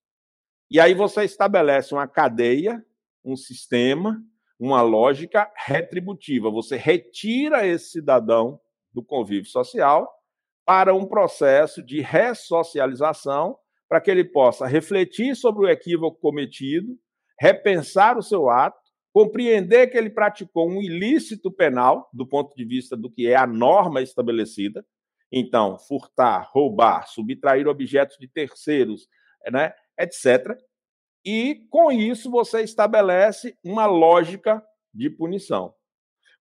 E 0.69 0.79
aí 0.79 0.93
você 0.93 1.23
estabelece 1.23 1.93
uma 1.93 2.07
cadeia, 2.07 2.83
um 3.23 3.37
sistema, 3.37 4.21
uma 4.59 4.81
lógica 4.81 5.49
retributiva. 5.55 6.51
Você 6.51 6.75
retira 6.75 7.65
esse 7.65 7.91
cidadão 7.91 8.59
do 8.93 9.03
convívio 9.03 9.49
social 9.49 10.07
para 10.65 10.93
um 10.93 11.05
processo 11.05 11.81
de 11.81 12.01
ressocialização, 12.01 13.57
para 13.87 14.01
que 14.01 14.11
ele 14.11 14.25
possa 14.25 14.67
refletir 14.67 15.35
sobre 15.35 15.65
o 15.65 15.69
equívoco 15.69 16.19
cometido, 16.19 16.95
repensar 17.39 18.17
o 18.17 18.21
seu 18.21 18.49
ato, 18.49 18.88
compreender 19.19 19.87
que 19.87 19.97
ele 19.97 20.09
praticou 20.09 20.69
um 20.69 20.81
ilícito 20.81 21.51
penal, 21.51 22.09
do 22.13 22.25
ponto 22.25 22.55
de 22.55 22.63
vista 22.63 22.95
do 22.95 23.11
que 23.11 23.27
é 23.27 23.35
a 23.35 23.45
norma 23.45 24.01
estabelecida. 24.01 24.85
Então, 25.29 25.77
furtar, 25.77 26.49
roubar, 26.53 27.05
subtrair 27.05 27.67
objetos 27.67 28.15
de 28.17 28.29
terceiros, 28.29 29.09
né, 29.51 29.73
etc. 29.99 30.57
E, 31.25 31.67
com 31.69 31.91
isso, 31.91 32.31
você 32.31 32.61
estabelece 32.61 33.57
uma 33.61 33.85
lógica 33.85 34.63
de 34.93 35.09
punição. 35.09 35.73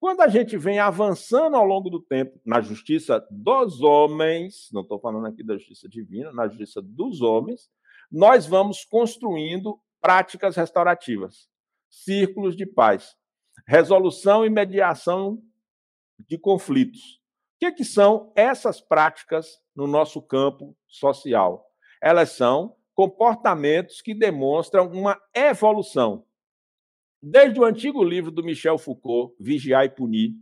Quando 0.00 0.23
a 0.23 0.28
gente 0.28 0.57
vem 0.57 0.81
avançando 0.81 1.54
ao 1.54 1.64
longo 1.64 1.88
do 1.88 2.02
tempo 2.02 2.40
na 2.45 2.61
justiça 2.61 3.25
dos 3.31 3.83
homens, 3.83 4.69
não 4.73 4.83
estou 4.83 4.99
falando 4.99 5.28
aqui 5.28 5.45
da 5.45 5.57
justiça 5.57 5.88
divina, 5.88 6.33
na 6.33 6.49
justiça 6.49 6.83
dos 6.83 7.23
homens, 7.23 7.71
nós 8.11 8.47
vamos 8.47 8.85
construindo 8.85 9.78
práticas 10.00 10.57
restaurativas, 10.57 11.49
círculos 12.03 12.57
de 12.57 12.67
paz, 12.67 13.15
resolução 13.67 14.45
e 14.45 14.51
mediação 14.51 15.43
de 16.19 16.39
conflitos. 16.39 17.21
O 17.57 17.59
que, 17.61 17.73
que 17.73 17.85
são 17.85 18.33
essas 18.35 18.81
práticas 18.81 19.61
no 19.75 19.87
nosso 19.87 20.21
campo 20.21 20.77
social? 20.87 21.65
Elas 22.03 22.31
são 22.31 22.77
comportamentos 22.95 24.01
que 24.03 24.15
demonstram 24.15 24.91
uma 24.91 25.21
evolução 25.35 26.25
Desde 27.27 27.59
o 27.59 27.65
antigo 27.65 28.05
livro 28.05 28.31
do 28.31 28.45
Michel 28.45 28.77
Foucault, 28.77 29.35
Vigiar 29.41 29.87
e 29.87 29.89
Punir, 29.89 30.35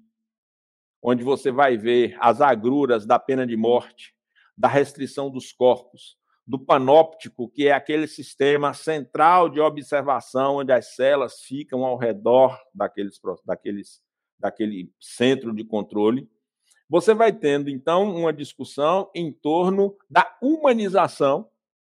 onde 1.01 1.23
você 1.23 1.53
vai 1.53 1.77
ver 1.77 2.17
as 2.19 2.41
agruras 2.41 3.07
da 3.07 3.21
pena 3.21 3.47
de 3.47 3.57
morte, 3.57 4.13
da 4.59 4.67
restrição 4.67 5.31
dos 5.31 5.53
corpos, 5.53 6.19
do 6.47 6.59
panóptico, 6.59 7.49
que 7.49 7.69
é 7.69 7.73
aquele 7.73 8.07
sistema 8.07 8.75
central 8.75 9.49
de 9.49 9.61
observação 9.61 10.57
onde 10.57 10.73
as 10.73 10.95
celas 10.95 11.41
ficam 11.41 11.85
ao 11.85 11.97
redor 11.97 12.59
daqueles, 12.75 13.21
daqueles, 13.45 14.01
daquele 14.39 14.93
centro 15.01 15.55
de 15.55 15.65
controle. 15.65 16.29
Você 16.89 17.15
vai 17.15 17.33
tendo, 17.33 17.71
então, 17.71 18.15
uma 18.15 18.33
discussão 18.33 19.11
em 19.15 19.33
torno 19.33 19.97
da 20.11 20.37
humanização 20.43 21.49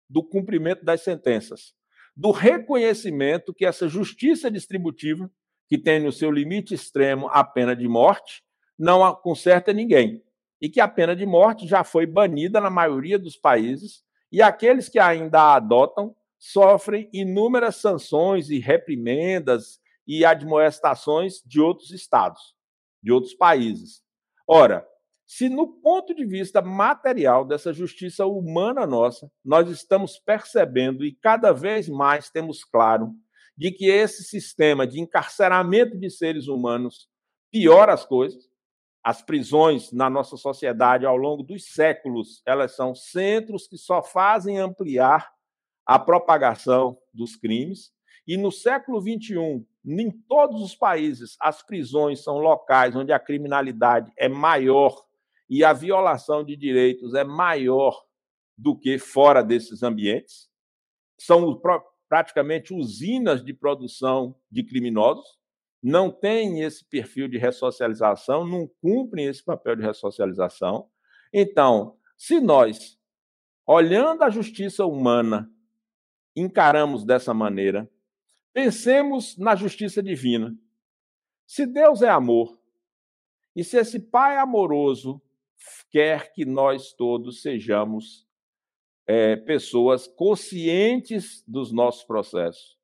do 0.09 0.25
cumprimento 0.25 0.85
das 0.85 1.03
sentenças 1.03 1.79
do 2.19 2.33
reconhecimento 2.33 3.55
que 3.55 3.65
essa 3.65 3.87
justiça 3.87 4.51
distributiva, 4.51 5.31
que 5.69 5.79
tem 5.79 6.01
no 6.03 6.11
seu 6.11 6.33
limite 6.33 6.75
extremo 6.75 7.29
a 7.29 7.45
pena 7.45 7.77
de 7.77 7.87
morte, 7.87 8.43
não 8.77 9.15
conserta 9.15 9.73
ninguém. 9.73 10.21
E 10.61 10.69
que 10.69 10.81
a 10.81 10.89
pena 10.89 11.15
de 11.15 11.25
morte 11.25 11.69
já 11.69 11.85
foi 11.85 12.07
banida 12.07 12.61
na 12.61 12.71
maioria 12.71 13.21
dos 13.21 13.37
países, 13.37 14.03
e 14.31 14.43
aqueles 14.43 14.89
que 14.89 14.99
ainda 14.99 15.41
a 15.41 15.57
adotam 15.57 16.15
sofrem 16.39 17.09
inúmeras 17.13 17.77
sanções 17.77 18.51
e 18.51 18.59
reprimendas 18.59 19.81
e 20.07 20.25
admoestações 20.25 21.43
de 21.45 21.61
outros 21.61 21.91
estados, 21.91 22.55
de 23.03 23.13
outros 23.13 23.35
países. 23.35 24.03
Ora, 24.47 24.87
se 25.27 25.49
no 25.51 25.67
ponto 25.67 26.15
de 26.15 26.25
vista 26.25 26.63
material 26.63 27.45
dessa 27.45 27.71
justiça 27.71 28.25
humana 28.25 28.87
nossa, 28.87 29.31
nós 29.45 29.69
estamos 29.69 30.19
percebendo 30.19 31.05
e 31.05 31.13
cada 31.13 31.53
vez 31.53 31.87
mais 31.87 32.31
temos 32.31 32.65
claro 32.65 33.13
de 33.55 33.71
que 33.71 33.91
esse 33.91 34.25
sistema 34.25 34.87
de 34.87 35.01
encarceramento 35.01 35.99
de 35.99 36.09
seres 36.09 36.49
humanos 36.49 37.09
piora 37.51 37.93
as 37.93 38.07
coisas. 38.07 38.48
As 39.09 39.23
prisões 39.23 39.91
na 39.91 40.11
nossa 40.11 40.37
sociedade 40.37 41.07
ao 41.07 41.17
longo 41.17 41.43
dos 41.43 41.65
séculos, 41.73 42.43
elas 42.45 42.77
são 42.77 42.95
centros 42.95 43.67
que 43.67 43.79
só 43.79 44.03
fazem 44.03 44.59
ampliar 44.59 45.33
a 45.87 45.99
propagação 45.99 46.99
dos 47.15 47.35
crimes. 47.35 47.91
E 48.27 48.37
no 48.37 48.53
século 48.53 49.01
XXI, 49.01 49.67
em 49.87 50.11
todos 50.29 50.61
os 50.61 50.75
países, 50.75 51.39
as 51.41 51.63
prisões 51.63 52.23
são 52.23 52.37
locais 52.37 52.95
onde 52.95 53.11
a 53.11 53.19
criminalidade 53.19 54.13
é 54.15 54.29
maior 54.29 54.95
e 55.49 55.65
a 55.65 55.73
violação 55.73 56.45
de 56.45 56.55
direitos 56.55 57.15
é 57.15 57.25
maior 57.25 58.05
do 58.59 58.79
que 58.79 58.99
fora 58.99 59.43
desses 59.43 59.83
ambientes. 59.83 60.51
São 61.19 61.59
praticamente 62.11 62.75
usinas 62.75 63.43
de 63.43 63.55
produção 63.55 64.37
de 64.51 64.63
criminosos, 64.63 65.39
não 65.83 66.11
têm 66.11 66.63
esse 66.63 66.85
perfil 66.85 67.29
de 67.29 67.39
ressocialização, 67.39 68.47
não 68.47 68.67
cumprem 68.81 69.27
esse 69.27 69.45
papel 69.45 69.77
de 69.77 69.83
ressocialização. 69.83 70.91
Então, 71.33 71.97
se 72.17 72.41
nós, 72.41 72.99
olhando 73.67 74.23
a 74.23 74.31
justiça 74.31 74.85
humana, 74.85 75.51
encaramos 76.35 77.05
dessa 77.05 77.33
maneira, 77.33 77.91
pensemos 78.53 79.37
na 79.37 79.55
justiça 79.55 80.03
divina. 80.03 80.57
Se 81.47 81.67
Deus 81.67 82.03
é 82.03 82.09
amor, 82.09 82.59
e 83.55 83.65
se 83.65 83.79
esse 83.79 83.99
Pai 83.99 84.37
amoroso 84.37 85.21
quer 85.91 86.33
que 86.33 86.45
nós 86.45 86.93
todos 86.93 87.43
sejamos 87.43 88.27
é, 89.07 89.37
pessoas 89.37 90.07
conscientes 90.07 91.43
dos 91.47 91.73
nossos 91.73 92.05
processos. 92.05 92.79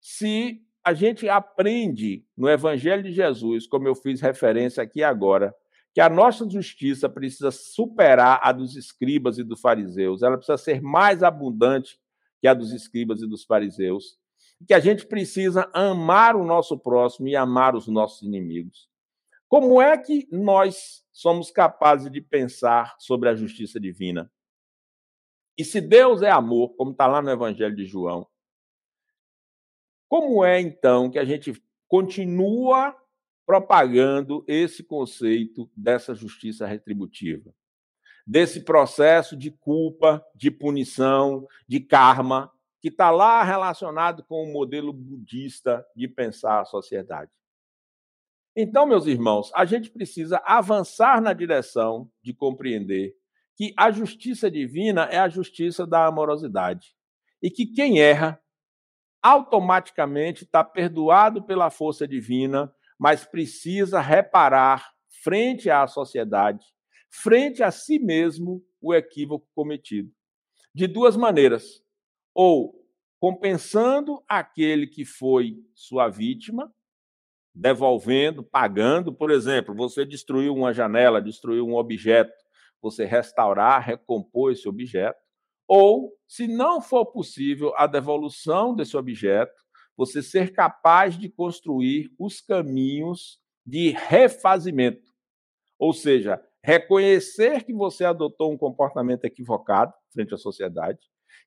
Se 0.00 0.64
a 0.88 0.94
gente 0.94 1.28
aprende 1.28 2.24
no 2.34 2.48
Evangelho 2.48 3.02
de 3.02 3.12
Jesus, 3.12 3.66
como 3.66 3.86
eu 3.86 3.94
fiz 3.94 4.22
referência 4.22 4.82
aqui 4.82 5.02
agora, 5.02 5.54
que 5.92 6.00
a 6.00 6.08
nossa 6.08 6.48
justiça 6.48 7.10
precisa 7.10 7.50
superar 7.50 8.40
a 8.42 8.52
dos 8.52 8.74
escribas 8.74 9.36
e 9.36 9.44
dos 9.44 9.60
fariseus, 9.60 10.22
ela 10.22 10.38
precisa 10.38 10.56
ser 10.56 10.80
mais 10.80 11.22
abundante 11.22 12.00
que 12.40 12.48
a 12.48 12.54
dos 12.54 12.72
escribas 12.72 13.20
e 13.20 13.28
dos 13.28 13.44
fariseus, 13.44 14.16
que 14.66 14.72
a 14.72 14.80
gente 14.80 15.06
precisa 15.06 15.68
amar 15.74 16.34
o 16.34 16.44
nosso 16.44 16.78
próximo 16.78 17.28
e 17.28 17.36
amar 17.36 17.76
os 17.76 17.86
nossos 17.86 18.22
inimigos. 18.22 18.88
Como 19.46 19.82
é 19.82 19.94
que 19.98 20.26
nós 20.32 21.04
somos 21.12 21.50
capazes 21.50 22.10
de 22.10 22.22
pensar 22.22 22.96
sobre 22.98 23.28
a 23.28 23.34
justiça 23.34 23.78
divina? 23.78 24.32
E 25.58 25.64
se 25.66 25.82
Deus 25.82 26.22
é 26.22 26.30
amor, 26.30 26.74
como 26.76 26.92
está 26.92 27.06
lá 27.06 27.20
no 27.20 27.30
Evangelho 27.30 27.76
de 27.76 27.84
João, 27.84 28.26
como 30.08 30.44
é 30.44 30.60
então 30.60 31.10
que 31.10 31.18
a 31.18 31.24
gente 31.24 31.52
continua 31.86 32.96
propagando 33.46 34.44
esse 34.46 34.82
conceito 34.82 35.70
dessa 35.76 36.14
justiça 36.14 36.66
retributiva? 36.66 37.54
Desse 38.26 38.60
processo 38.60 39.36
de 39.36 39.50
culpa, 39.50 40.24
de 40.34 40.50
punição, 40.50 41.46
de 41.66 41.80
karma, 41.80 42.52
que 42.80 42.88
está 42.88 43.10
lá 43.10 43.42
relacionado 43.42 44.24
com 44.24 44.42
o 44.42 44.52
modelo 44.52 44.92
budista 44.92 45.84
de 45.96 46.06
pensar 46.06 46.60
a 46.60 46.64
sociedade. 46.64 47.30
Então, 48.54 48.86
meus 48.86 49.06
irmãos, 49.06 49.50
a 49.54 49.64
gente 49.64 49.90
precisa 49.90 50.42
avançar 50.44 51.20
na 51.20 51.32
direção 51.32 52.10
de 52.22 52.32
compreender 52.32 53.14
que 53.56 53.72
a 53.76 53.90
justiça 53.90 54.50
divina 54.50 55.04
é 55.04 55.18
a 55.18 55.28
justiça 55.28 55.86
da 55.86 56.06
amorosidade 56.06 56.94
e 57.42 57.50
que 57.50 57.66
quem 57.66 58.00
erra 58.00 58.40
automaticamente 59.22 60.44
está 60.44 60.62
perdoado 60.62 61.42
pela 61.42 61.70
força 61.70 62.06
divina, 62.06 62.72
mas 62.98 63.24
precisa 63.24 64.00
reparar 64.00 64.92
frente 65.22 65.70
à 65.70 65.86
sociedade, 65.86 66.64
frente 67.10 67.62
a 67.62 67.70
si 67.70 67.98
mesmo, 67.98 68.62
o 68.80 68.94
equívoco 68.94 69.46
cometido. 69.54 70.10
De 70.74 70.86
duas 70.86 71.16
maneiras: 71.16 71.82
ou 72.34 72.74
compensando 73.18 74.22
aquele 74.28 74.86
que 74.86 75.04
foi 75.04 75.56
sua 75.74 76.08
vítima, 76.08 76.72
devolvendo, 77.54 78.42
pagando. 78.42 79.12
Por 79.12 79.30
exemplo, 79.30 79.74
você 79.74 80.04
destruiu 80.04 80.54
uma 80.54 80.72
janela, 80.72 81.20
destruiu 81.20 81.66
um 81.66 81.74
objeto, 81.74 82.32
você 82.80 83.04
restaurar, 83.04 83.82
recompor 83.82 84.52
esse 84.52 84.68
objeto. 84.68 85.18
Ou, 85.68 86.14
se 86.26 86.48
não 86.48 86.80
for 86.80 87.04
possível 87.06 87.74
a 87.76 87.86
devolução 87.86 88.74
desse 88.74 88.96
objeto, 88.96 89.52
você 89.96 90.22
ser 90.22 90.52
capaz 90.52 91.18
de 91.18 91.28
construir 91.28 92.10
os 92.18 92.40
caminhos 92.40 93.38
de 93.66 93.90
refazimento. 93.90 95.12
Ou 95.78 95.92
seja, 95.92 96.42
reconhecer 96.64 97.64
que 97.64 97.74
você 97.74 98.04
adotou 98.04 98.52
um 98.52 98.56
comportamento 98.56 99.24
equivocado 99.24 99.92
frente 100.10 100.34
à 100.34 100.38
sociedade, 100.38 100.98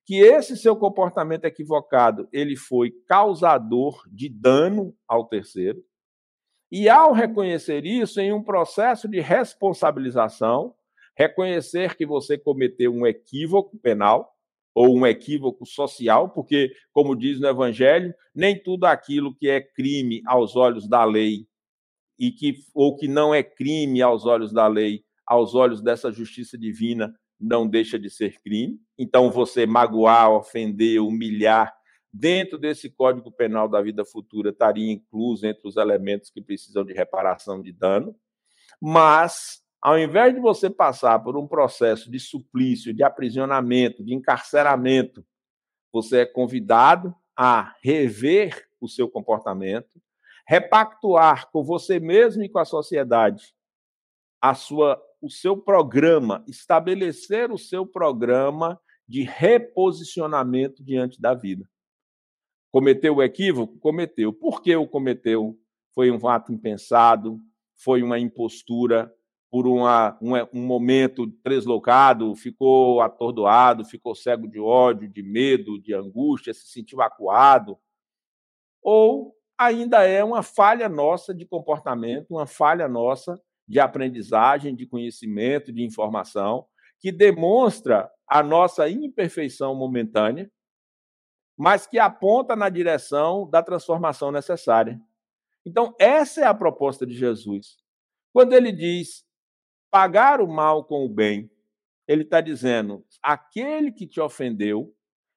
que 0.06 0.20
esse 0.20 0.56
seu 0.56 0.76
comportamento 0.76 1.46
equivocado 1.46 2.30
ele 2.32 2.56
foi 2.56 2.92
causador 3.08 4.04
de 4.08 4.30
dano 4.30 4.96
ao 5.08 5.28
terceiro, 5.28 5.84
e 6.72 6.88
ao 6.88 7.12
reconhecer 7.12 7.86
isso 7.86 8.22
em 8.22 8.32
um 8.32 8.42
processo 8.42 9.08
de 9.08 9.20
responsabilização, 9.20 10.74
reconhecer 11.16 11.96
que 11.96 12.06
você 12.06 12.38
cometeu 12.38 12.94
um 12.94 13.06
equívoco 13.06 13.78
penal 13.78 14.34
ou 14.74 14.96
um 14.96 15.06
equívoco 15.06 15.66
social, 15.66 16.30
porque, 16.30 16.72
como 16.94 17.16
diz 17.16 17.40
no 17.40 17.48
Evangelho, 17.48 18.14
nem 18.34 18.58
tudo 18.58 18.86
aquilo 18.86 19.36
que 19.36 19.50
é 19.50 19.60
crime 19.60 20.22
aos 20.26 20.56
olhos 20.56 20.88
da 20.88 21.04
lei 21.04 21.46
e 22.18 22.32
que 22.32 22.56
ou 22.74 22.96
que 22.96 23.08
não 23.08 23.34
é 23.34 23.44
crime 23.44 24.02
aos 24.02 24.26
olhos 24.26 24.54
da 24.54 24.68
lei, 24.68 25.04
aos 25.26 25.56
olhos 25.56 25.82
dessa 25.82 26.12
justiça 26.12 26.58
divina, 26.58 27.14
não 27.40 27.68
deixa 27.68 27.98
de 27.98 28.10
ser 28.10 28.40
crime. 28.42 28.80
Então, 28.98 29.32
você 29.32 29.66
magoar, 29.66 30.32
ofender, 30.32 31.02
humilhar, 31.02 31.74
dentro 32.14 32.58
desse 32.58 32.90
Código 32.90 33.32
Penal 33.32 33.68
da 33.68 33.82
vida 33.82 34.06
futura 34.06 34.52
estaria 34.52 34.92
incluso 34.92 35.46
entre 35.46 35.68
os 35.68 35.78
elementos 35.78 36.30
que 36.30 36.42
precisam 36.42 36.84
de 36.84 36.94
reparação 36.94 37.62
de 37.62 37.72
dano, 37.72 38.16
mas 38.80 39.62
ao 39.82 39.98
invés 39.98 40.34
de 40.34 40.40
você 40.40 40.70
passar 40.70 41.20
por 41.20 41.36
um 41.36 41.48
processo 41.48 42.10
de 42.12 42.20
suplício, 42.20 42.94
de 42.94 43.04
aprisionamento, 43.04 44.04
de 44.04 44.14
encarceramento, 44.14 45.26
você 45.92 46.20
é 46.20 46.26
convidado 46.26 47.16
a 47.36 47.76
rever 47.84 48.68
o 48.80 48.88
seu 48.88 49.10
comportamento, 49.10 49.90
repactuar 50.48 51.50
com 51.50 51.64
você 51.64 52.00
mesmo 52.00 52.44
e 52.44 52.50
com 52.50 52.60
a 52.60 52.66
sociedade 52.66 53.54
a 54.40 54.56
sua 54.56 55.02
o 55.22 55.30
seu 55.30 55.56
programa, 55.56 56.44
estabelecer 56.48 57.52
o 57.52 57.58
seu 57.58 57.86
programa 57.86 58.82
de 59.08 59.22
reposicionamento 59.22 60.84
diante 60.84 61.22
da 61.22 61.36
vida. 61.36 61.70
Cometeu 62.72 63.18
o 63.18 63.22
equívoco? 63.22 63.78
Cometeu. 63.78 64.34
Por 64.34 64.64
que 64.64 64.76
o 64.76 64.88
cometeu? 64.88 65.56
Foi 65.94 66.10
um 66.10 66.28
ato 66.28 66.52
impensado, 66.52 67.40
foi 67.76 68.02
uma 68.02 68.18
impostura, 68.18 69.14
por 69.52 69.68
uma, 69.68 70.18
um, 70.22 70.32
um 70.54 70.66
momento 70.66 71.28
deslocado, 71.46 72.34
ficou 72.36 73.02
atordoado, 73.02 73.84
ficou 73.84 74.16
cego 74.16 74.48
de 74.48 74.60
ódio, 74.60 75.10
de 75.10 75.22
medo, 75.22 75.80
de 75.80 75.94
angústia, 75.94 76.54
se 76.54 76.68
sentiu 76.70 77.02
acuado. 77.02 77.78
Ou 78.82 79.36
ainda 79.58 80.04
é 80.04 80.24
uma 80.24 80.42
falha 80.42 80.88
nossa 80.88 81.34
de 81.34 81.46
comportamento, 81.46 82.32
uma 82.32 82.48
falha 82.48 82.88
nossa 82.88 83.40
de 83.68 83.80
aprendizagem, 83.80 84.76
de 84.76 84.88
conhecimento, 84.88 85.72
de 85.72 85.84
informação, 85.84 86.66
que 87.00 87.12
demonstra 87.12 88.10
a 88.26 88.42
nossa 88.42 88.90
imperfeição 88.90 89.76
momentânea 89.76 90.50
mas 91.62 91.86
que 91.86 92.00
aponta 92.00 92.56
na 92.56 92.70
direção 92.70 93.48
da 93.48 93.62
transformação 93.62 94.32
necessária. 94.32 95.00
Então, 95.64 95.94
essa 96.00 96.42
é 96.42 96.46
a 96.46 96.56
proposta 96.56 97.06
de 97.06 97.14
Jesus. 97.14 97.78
Quando 98.34 98.54
ele 98.54 98.72
diz 98.72 99.24
pagar 99.92 100.40
o 100.40 100.48
mal 100.48 100.86
com 100.86 101.06
o 101.06 101.10
bem, 101.10 101.52
ele 102.08 102.24
está 102.24 102.42
dizendo: 102.42 103.06
aquele 103.22 103.92
que 103.92 104.08
te 104.08 104.20
ofendeu 104.20 104.96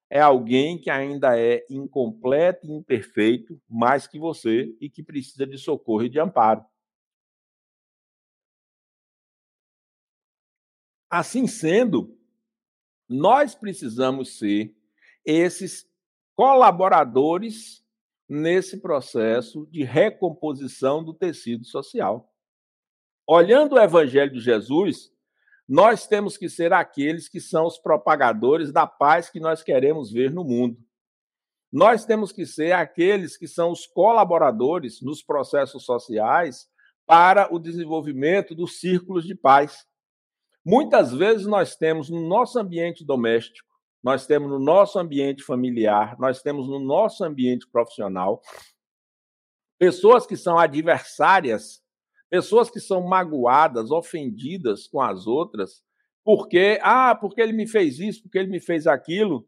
é 0.08 0.20
alguém 0.20 0.80
que 0.80 0.88
ainda 0.88 1.38
é 1.38 1.66
incompleto 1.68 2.66
e 2.66 2.72
imperfeito, 2.72 3.60
mais 3.68 4.06
que 4.06 4.18
você, 4.18 4.74
e 4.80 4.88
que 4.88 5.02
precisa 5.02 5.46
de 5.46 5.58
socorro 5.58 6.04
e 6.04 6.08
de 6.08 6.20
amparo. 6.20 6.64
Assim 11.10 11.46
sendo, 11.46 12.16
nós 13.08 13.54
precisamos 13.54 14.38
ser 14.38 14.76
esses 15.24 15.88
colaboradores 16.34 17.84
nesse 18.28 18.80
processo 18.80 19.66
de 19.66 19.84
recomposição 19.84 21.04
do 21.04 21.14
tecido 21.14 21.64
social. 21.64 22.33
Olhando 23.26 23.74
o 23.74 23.78
Evangelho 23.80 24.32
de 24.32 24.40
Jesus, 24.40 25.10
nós 25.68 26.06
temos 26.06 26.36
que 26.36 26.48
ser 26.48 26.72
aqueles 26.72 27.28
que 27.28 27.40
são 27.40 27.66
os 27.66 27.78
propagadores 27.78 28.72
da 28.72 28.86
paz 28.86 29.30
que 29.30 29.40
nós 29.40 29.62
queremos 29.62 30.12
ver 30.12 30.30
no 30.30 30.44
mundo. 30.44 30.78
Nós 31.72 32.04
temos 32.04 32.30
que 32.32 32.46
ser 32.46 32.72
aqueles 32.72 33.36
que 33.36 33.48
são 33.48 33.72
os 33.72 33.86
colaboradores 33.86 35.00
nos 35.02 35.22
processos 35.22 35.84
sociais 35.84 36.68
para 37.06 37.52
o 37.52 37.58
desenvolvimento 37.58 38.54
dos 38.54 38.78
círculos 38.78 39.24
de 39.24 39.34
paz. 39.34 39.86
Muitas 40.64 41.12
vezes 41.12 41.46
nós 41.46 41.76
temos 41.76 42.08
no 42.08 42.26
nosso 42.26 42.58
ambiente 42.58 43.04
doméstico 43.04 43.74
nós 44.04 44.26
temos 44.26 44.50
no 44.50 44.58
nosso 44.58 44.98
ambiente 44.98 45.42
familiar, 45.42 46.14
nós 46.18 46.42
temos 46.42 46.68
no 46.68 46.78
nosso 46.78 47.24
ambiente 47.24 47.66
profissional 47.66 48.42
pessoas 49.78 50.26
que 50.26 50.36
são 50.36 50.58
adversárias, 50.58 51.82
pessoas 52.34 52.68
que 52.68 52.80
são 52.80 53.00
magoadas, 53.00 53.92
ofendidas 53.92 54.88
com 54.88 55.00
as 55.00 55.24
outras, 55.24 55.84
porque, 56.24 56.80
ah, 56.82 57.14
porque 57.14 57.40
ele 57.40 57.52
me 57.52 57.64
fez 57.64 58.00
isso, 58.00 58.22
porque 58.24 58.36
ele 58.36 58.50
me 58.50 58.58
fez 58.58 58.88
aquilo, 58.88 59.46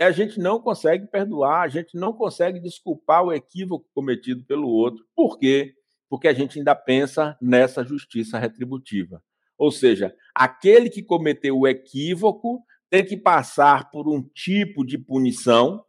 a 0.00 0.10
gente 0.10 0.40
não 0.40 0.58
consegue 0.58 1.06
perdoar, 1.06 1.62
a 1.62 1.68
gente 1.68 1.96
não 1.96 2.12
consegue 2.12 2.58
desculpar 2.58 3.22
o 3.22 3.32
equívoco 3.32 3.88
cometido 3.94 4.44
pelo 4.46 4.66
outro. 4.66 5.06
Por 5.14 5.38
quê? 5.38 5.76
Porque 6.10 6.26
a 6.26 6.32
gente 6.32 6.58
ainda 6.58 6.74
pensa 6.74 7.38
nessa 7.40 7.84
justiça 7.84 8.36
retributiva. 8.36 9.22
Ou 9.56 9.70
seja, 9.70 10.12
aquele 10.34 10.90
que 10.90 11.04
cometeu 11.04 11.56
o 11.56 11.68
equívoco 11.68 12.64
tem 12.90 13.04
que 13.04 13.16
passar 13.16 13.92
por 13.92 14.08
um 14.08 14.20
tipo 14.20 14.84
de 14.84 14.98
punição, 14.98 15.84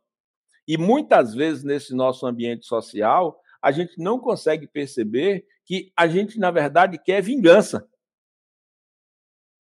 e 0.67 0.77
muitas 0.77 1.33
vezes 1.33 1.63
nesse 1.63 1.95
nosso 1.95 2.27
ambiente 2.27 2.67
social, 2.67 3.41
a 3.59 3.71
gente 3.71 3.97
não 3.97 4.19
consegue 4.19 4.67
perceber 4.67 5.43
que 5.65 5.91
a 5.97 6.07
gente, 6.07 6.39
na 6.39 6.51
verdade, 6.51 6.97
quer 6.97 7.21
vingança. 7.21 7.89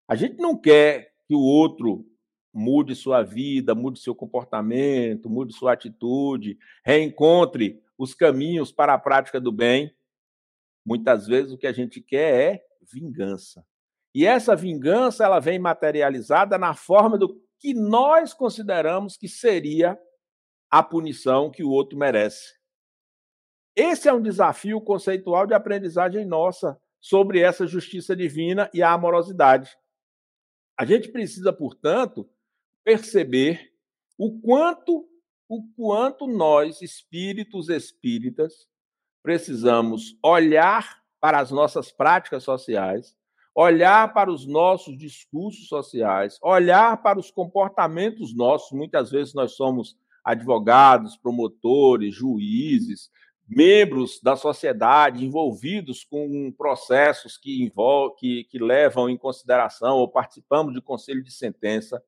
A 0.07 0.15
gente 0.15 0.37
não 0.37 0.59
quer 0.59 1.13
que 1.27 1.35
o 1.35 1.39
outro 1.39 2.05
mude 2.53 2.95
sua 2.95 3.23
vida, 3.23 3.73
mude 3.73 3.99
seu 3.99 4.13
comportamento, 4.13 5.29
mude 5.29 5.53
sua 5.53 5.73
atitude, 5.73 6.57
reencontre 6.85 7.81
os 7.97 8.13
caminhos 8.13 8.71
para 8.71 8.93
a 8.93 8.99
prática 8.99 9.39
do 9.39 9.51
bem. 9.51 9.95
Muitas 10.85 11.25
vezes 11.27 11.51
o 11.51 11.57
que 11.57 11.67
a 11.67 11.71
gente 11.71 12.01
quer 12.01 12.53
é 12.53 12.65
vingança. 12.91 13.65
E 14.13 14.25
essa 14.25 14.55
vingança 14.55 15.23
ela 15.23 15.39
vem 15.39 15.57
materializada 15.57 16.57
na 16.57 16.75
forma 16.75 17.17
do 17.17 17.41
que 17.59 17.73
nós 17.73 18.33
consideramos 18.33 19.17
que 19.17 19.27
seria 19.27 19.97
a 20.69 20.83
punição 20.83 21.49
que 21.49 21.63
o 21.63 21.69
outro 21.69 21.97
merece. 21.97 22.53
Esse 23.75 24.07
é 24.07 24.13
um 24.13 24.21
desafio 24.21 24.79
conceitual 24.81 25.47
de 25.47 25.53
aprendizagem 25.53 26.25
nossa 26.25 26.79
sobre 26.99 27.39
essa 27.39 27.65
justiça 27.65 28.15
divina 28.15 28.69
e 28.73 28.81
a 28.81 28.91
amorosidade. 28.91 29.75
A 30.77 30.85
gente 30.85 31.09
precisa, 31.09 31.51
portanto, 31.51 32.29
perceber 32.83 33.73
o 34.17 34.39
quanto 34.39 35.07
o 35.49 35.61
quanto 35.75 36.25
nós, 36.25 36.81
espíritos 36.81 37.69
espíritas, 37.69 38.67
precisamos 39.21 40.17
olhar 40.23 41.03
para 41.19 41.39
as 41.39 41.51
nossas 41.51 41.91
práticas 41.91 42.43
sociais 42.43 43.15
olhar 43.55 44.13
para 44.13 44.31
os 44.31 44.47
nossos 44.47 44.97
discursos 44.97 45.67
sociais, 45.67 46.39
olhar 46.41 47.01
para 47.03 47.19
os 47.19 47.29
comportamentos 47.29 48.35
nossos. 48.35 48.71
Muitas 48.71 49.11
vezes 49.11 49.33
nós 49.33 49.55
somos 49.55 49.95
advogados, 50.23 51.17
promotores, 51.17 52.15
juízes, 52.15 53.11
membros 53.47 54.19
da 54.21 54.35
sociedade 54.35 55.25
envolvidos 55.25 56.03
com 56.03 56.51
processos 56.57 57.37
que, 57.37 57.63
envolvem, 57.63 58.15
que, 58.17 58.43
que 58.45 58.59
levam 58.59 59.09
em 59.09 59.17
consideração 59.17 59.97
ou 59.97 60.07
participamos 60.07 60.73
de 60.73 60.81
conselho 60.81 61.23
de 61.23 61.31
sentença. 61.31 62.03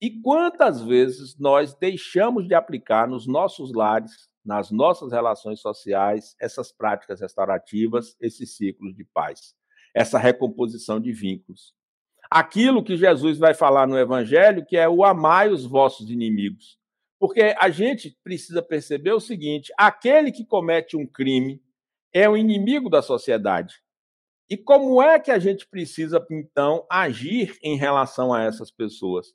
E 0.00 0.10
quantas 0.20 0.82
vezes 0.82 1.38
nós 1.38 1.74
deixamos 1.74 2.48
de 2.48 2.54
aplicar 2.54 3.06
nos 3.08 3.26
nossos 3.26 3.72
lares, 3.72 4.28
nas 4.44 4.70
nossas 4.70 5.12
relações 5.12 5.60
sociais, 5.60 6.34
essas 6.40 6.72
práticas 6.72 7.20
restaurativas, 7.20 8.16
esses 8.20 8.56
ciclos 8.56 8.94
de 8.94 9.04
paz? 9.04 9.54
essa 9.94 10.18
recomposição 10.18 11.00
de 11.00 11.12
vínculos. 11.12 11.74
Aquilo 12.30 12.84
que 12.84 12.96
Jesus 12.96 13.38
vai 13.38 13.54
falar 13.54 13.86
no 13.86 13.98
Evangelho, 13.98 14.64
que 14.64 14.76
é 14.76 14.88
o 14.88 15.04
amai 15.04 15.48
os 15.48 15.66
vossos 15.66 16.10
inimigos. 16.10 16.78
Porque 17.20 17.54
a 17.58 17.68
gente 17.68 18.18
precisa 18.24 18.62
perceber 18.62 19.12
o 19.12 19.20
seguinte: 19.20 19.70
aquele 19.76 20.32
que 20.32 20.44
comete 20.44 20.96
um 20.96 21.06
crime, 21.06 21.62
é 22.12 22.28
o 22.28 22.36
inimigo 22.36 22.88
da 22.88 23.02
sociedade. 23.02 23.74
E 24.48 24.56
como 24.56 25.00
é 25.00 25.20
que 25.20 25.30
a 25.30 25.38
gente 25.38 25.66
precisa, 25.68 26.26
então, 26.30 26.84
agir 26.90 27.56
em 27.62 27.76
relação 27.76 28.34
a 28.34 28.42
essas 28.42 28.70
pessoas? 28.70 29.28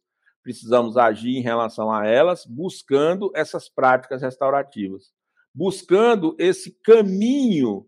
Precisamos 0.43 0.97
agir 0.97 1.37
em 1.37 1.41
relação 1.41 1.89
a 1.89 2.05
elas 2.05 2.45
buscando 2.45 3.31
essas 3.33 3.69
práticas 3.69 4.21
restaurativas, 4.21 5.13
buscando 5.53 6.35
esse 6.37 6.77
caminho 6.83 7.87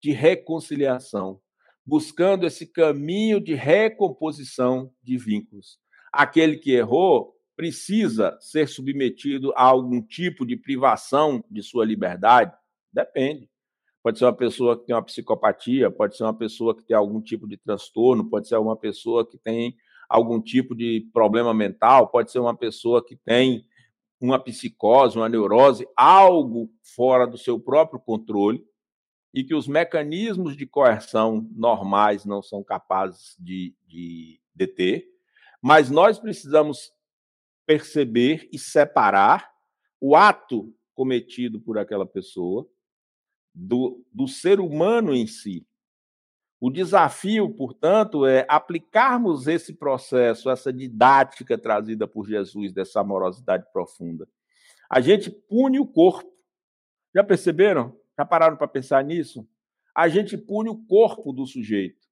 de 0.00 0.12
reconciliação, 0.12 1.40
buscando 1.84 2.46
esse 2.46 2.66
caminho 2.66 3.40
de 3.40 3.54
recomposição 3.54 4.92
de 5.02 5.18
vínculos. 5.18 5.78
Aquele 6.12 6.56
que 6.56 6.72
errou 6.72 7.37
precisa 7.58 8.38
ser 8.40 8.68
submetido 8.68 9.52
a 9.56 9.64
algum 9.64 10.00
tipo 10.00 10.46
de 10.46 10.56
privação 10.56 11.42
de 11.50 11.60
sua 11.60 11.84
liberdade? 11.84 12.56
Depende. 12.92 13.50
Pode 14.00 14.16
ser 14.16 14.26
uma 14.26 14.32
pessoa 14.32 14.78
que 14.78 14.86
tem 14.86 14.94
uma 14.94 15.02
psicopatia, 15.02 15.90
pode 15.90 16.16
ser 16.16 16.22
uma 16.22 16.38
pessoa 16.38 16.72
que 16.72 16.84
tem 16.84 16.96
algum 16.96 17.20
tipo 17.20 17.48
de 17.48 17.56
transtorno, 17.56 18.30
pode 18.30 18.46
ser 18.46 18.56
uma 18.58 18.76
pessoa 18.76 19.28
que 19.28 19.36
tem 19.36 19.74
algum 20.08 20.40
tipo 20.40 20.72
de 20.72 21.10
problema 21.12 21.52
mental, 21.52 22.06
pode 22.06 22.30
ser 22.30 22.38
uma 22.38 22.56
pessoa 22.56 23.04
que 23.04 23.16
tem 23.16 23.66
uma 24.20 24.38
psicose, 24.38 25.16
uma 25.16 25.28
neurose, 25.28 25.84
algo 25.96 26.70
fora 26.94 27.26
do 27.26 27.36
seu 27.36 27.58
próprio 27.58 27.98
controle 27.98 28.64
e 29.34 29.42
que 29.42 29.54
os 29.54 29.66
mecanismos 29.66 30.56
de 30.56 30.64
coerção 30.64 31.44
normais 31.56 32.24
não 32.24 32.40
são 32.40 32.62
capazes 32.62 33.34
de, 33.36 33.74
de 33.84 34.40
deter, 34.54 35.06
mas 35.60 35.90
nós 35.90 36.20
precisamos 36.20 36.96
perceber 37.68 38.48
e 38.50 38.58
separar 38.58 39.52
o 40.00 40.16
ato 40.16 40.74
cometido 40.94 41.60
por 41.60 41.76
aquela 41.76 42.06
pessoa 42.06 42.66
do, 43.54 44.02
do 44.10 44.26
ser 44.26 44.58
humano 44.58 45.14
em 45.14 45.26
si. 45.26 45.66
O 46.58 46.70
desafio, 46.70 47.54
portanto, 47.54 48.24
é 48.24 48.46
aplicarmos 48.48 49.46
esse 49.46 49.74
processo, 49.74 50.48
essa 50.48 50.72
didática 50.72 51.58
trazida 51.58 52.08
por 52.08 52.26
Jesus, 52.26 52.72
dessa 52.72 53.00
amorosidade 53.00 53.70
profunda. 53.70 54.26
A 54.88 55.02
gente 55.02 55.30
pune 55.30 55.78
o 55.78 55.86
corpo. 55.86 56.32
Já 57.14 57.22
perceberam? 57.22 57.94
Já 58.18 58.24
pararam 58.24 58.56
para 58.56 58.66
pensar 58.66 59.04
nisso? 59.04 59.46
A 59.94 60.08
gente 60.08 60.38
pune 60.38 60.70
o 60.70 60.86
corpo 60.86 61.34
do 61.34 61.46
sujeito, 61.46 62.07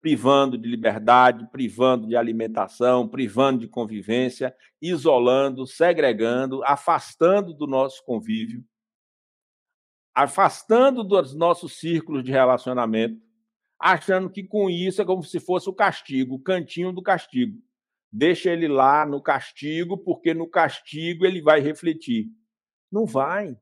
privando 0.00 0.56
de 0.56 0.68
liberdade, 0.68 1.48
privando 1.50 2.06
de 2.06 2.16
alimentação, 2.16 3.06
privando 3.06 3.60
de 3.60 3.68
convivência, 3.68 4.54
isolando, 4.80 5.66
segregando, 5.66 6.62
afastando 6.64 7.52
do 7.52 7.66
nosso 7.66 8.04
convívio, 8.04 8.64
afastando 10.14 11.04
dos 11.04 11.34
nossos 11.34 11.78
círculos 11.78 12.24
de 12.24 12.30
relacionamento 12.30 13.20
achando 13.80 14.28
que 14.28 14.44
com 14.44 14.68
isso 14.68 15.00
é 15.00 15.04
como 15.06 15.24
se 15.24 15.40
fosse 15.40 15.70
o 15.70 15.72
castigo, 15.72 16.34
o 16.34 16.38
cantinho 16.42 16.92
do 16.92 17.02
castigo. 17.02 17.58
Deixa 18.12 18.50
ele 18.50 18.68
lá 18.68 19.06
no 19.06 19.22
castigo, 19.22 19.96
porque 19.96 20.34
no 20.34 20.46
castigo 20.46 21.24
ele 21.24 21.40
vai 21.40 21.60
refletir. 21.60 22.28
Não 22.92 23.06
vai. 23.06 23.56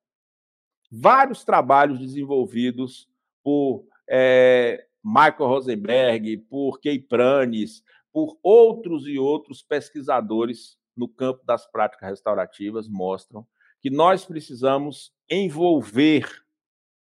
Vários 0.90 1.44
trabalhos 1.44 2.00
desenvolvidos 2.00 3.08
por 3.44 3.86
é, 4.08 4.87
Michael 5.08 5.48
Rosenberg, 5.48 6.36
por 6.50 6.78
Kay 6.80 6.98
Pranes, 6.98 7.82
por 8.12 8.38
outros 8.42 9.06
e 9.06 9.18
outros 9.18 9.62
pesquisadores 9.62 10.76
no 10.94 11.08
campo 11.08 11.42
das 11.46 11.66
práticas 11.66 12.10
restaurativas 12.10 12.86
mostram 12.86 13.46
que 13.80 13.88
nós 13.88 14.26
precisamos 14.26 15.10
envolver 15.30 16.28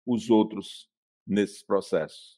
os 0.05 0.29
outros 0.29 0.87
nesses 1.25 1.63
processos. 1.63 2.37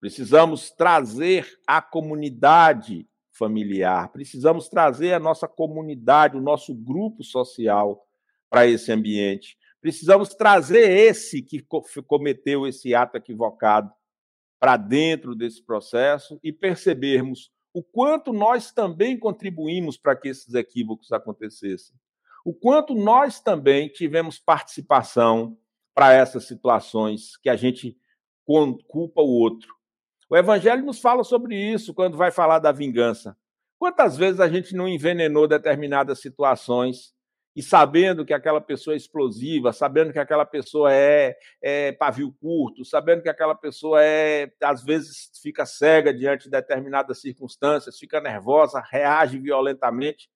Precisamos 0.00 0.70
trazer 0.70 1.48
a 1.66 1.80
comunidade 1.80 3.08
familiar, 3.32 4.12
precisamos 4.12 4.68
trazer 4.68 5.14
a 5.14 5.18
nossa 5.18 5.48
comunidade, 5.48 6.36
o 6.36 6.42
nosso 6.42 6.74
grupo 6.74 7.24
social 7.24 8.06
para 8.50 8.66
esse 8.66 8.92
ambiente. 8.92 9.56
Precisamos 9.80 10.34
trazer 10.34 10.90
esse 10.90 11.42
que 11.42 11.64
cometeu 12.06 12.66
esse 12.66 12.94
ato 12.94 13.16
equivocado 13.16 13.90
para 14.64 14.78
dentro 14.78 15.34
desse 15.34 15.62
processo 15.62 16.40
e 16.42 16.50
percebermos 16.50 17.52
o 17.70 17.82
quanto 17.82 18.32
nós 18.32 18.72
também 18.72 19.18
contribuímos 19.18 19.98
para 19.98 20.16
que 20.16 20.26
esses 20.26 20.54
equívocos 20.54 21.12
acontecessem. 21.12 21.94
O 22.42 22.54
quanto 22.54 22.94
nós 22.94 23.40
também 23.40 23.90
tivemos 23.90 24.38
participação 24.38 25.58
para 25.94 26.14
essas 26.14 26.46
situações 26.46 27.36
que 27.36 27.50
a 27.50 27.56
gente 27.56 27.94
culpa 28.88 29.20
o 29.20 29.28
outro. 29.28 29.68
O 30.30 30.36
Evangelho 30.36 30.82
nos 30.82 30.98
fala 30.98 31.24
sobre 31.24 31.54
isso 31.54 31.92
quando 31.92 32.16
vai 32.16 32.30
falar 32.30 32.58
da 32.58 32.72
vingança. 32.72 33.36
Quantas 33.78 34.16
vezes 34.16 34.40
a 34.40 34.48
gente 34.48 34.74
não 34.74 34.88
envenenou 34.88 35.46
determinadas 35.46 36.22
situações 36.22 37.13
e 37.56 37.62
sabendo 37.62 38.24
que 38.24 38.34
aquela 38.34 38.60
pessoa 38.60 38.94
é 38.94 38.96
explosiva, 38.96 39.72
sabendo 39.72 40.12
que 40.12 40.18
aquela 40.18 40.44
pessoa 40.44 40.92
é, 40.92 41.36
é 41.62 41.92
pavio 41.92 42.34
curto, 42.40 42.84
sabendo 42.84 43.22
que 43.22 43.28
aquela 43.28 43.54
pessoa 43.54 44.02
é 44.02 44.50
às 44.62 44.82
vezes 44.82 45.30
fica 45.40 45.64
cega 45.64 46.12
diante 46.12 46.44
de 46.44 46.50
determinadas 46.50 47.20
circunstâncias, 47.20 47.98
fica 47.98 48.20
nervosa, 48.20 48.82
reage 48.90 49.38
violentamente. 49.38 50.28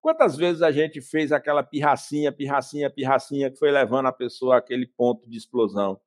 Quantas 0.00 0.36
vezes 0.36 0.62
a 0.62 0.70
gente 0.70 1.00
fez 1.00 1.32
aquela 1.32 1.62
pirracinha, 1.62 2.30
pirracinha, 2.30 2.90
pirracinha 2.90 3.50
que 3.50 3.58
foi 3.58 3.70
levando 3.70 4.06
a 4.06 4.12
pessoa 4.12 4.58
àquele 4.58 4.86
ponto 4.86 5.28
de 5.28 5.38
explosão? 5.38 5.98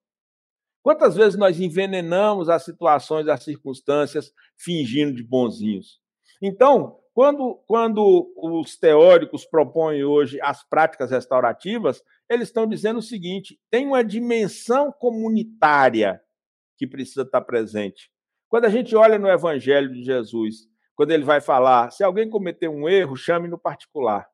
Quantas 0.84 1.16
vezes 1.16 1.38
nós 1.38 1.60
envenenamos 1.60 2.50
as 2.50 2.64
situações, 2.64 3.28
as 3.28 3.44
circunstâncias, 3.44 4.34
fingindo 4.58 5.14
de 5.14 5.24
bonzinhos? 5.24 6.00
Então, 6.42 7.01
quando, 7.14 7.56
quando 7.68 8.32
os 8.36 8.78
teóricos 8.78 9.46
propõem 9.46 10.04
hoje 10.04 10.40
as 10.42 10.64
práticas 10.64 11.12
restaurativas, 11.12 12.02
eles 12.30 12.48
estão 12.48 12.66
dizendo 12.66 13.00
o 13.00 13.04
seguinte: 13.04 13.60
tem 13.70 13.88
uma 13.88 14.04
dimensão 14.04 14.92
comunitária 14.92 16.22
que 16.78 16.88
precisa 16.88 17.24
estar 17.24 17.42
presente. 17.42 18.10
Quando 18.48 18.66
a 18.66 18.70
gente 18.70 18.96
olha 18.96 19.20
no 19.20 19.30
Evangelho 19.30 19.92
de 19.92 20.04
Jesus, 20.04 20.68
quando 20.96 21.12
ele 21.12 21.24
vai 21.24 21.42
falar, 21.42 21.92
se 21.92 22.04
alguém 22.04 22.30
cometer 22.30 22.70
um 22.70 22.88
erro, 22.88 23.16
chame 23.16 23.48
no 23.48 23.58
particular. 23.58 24.28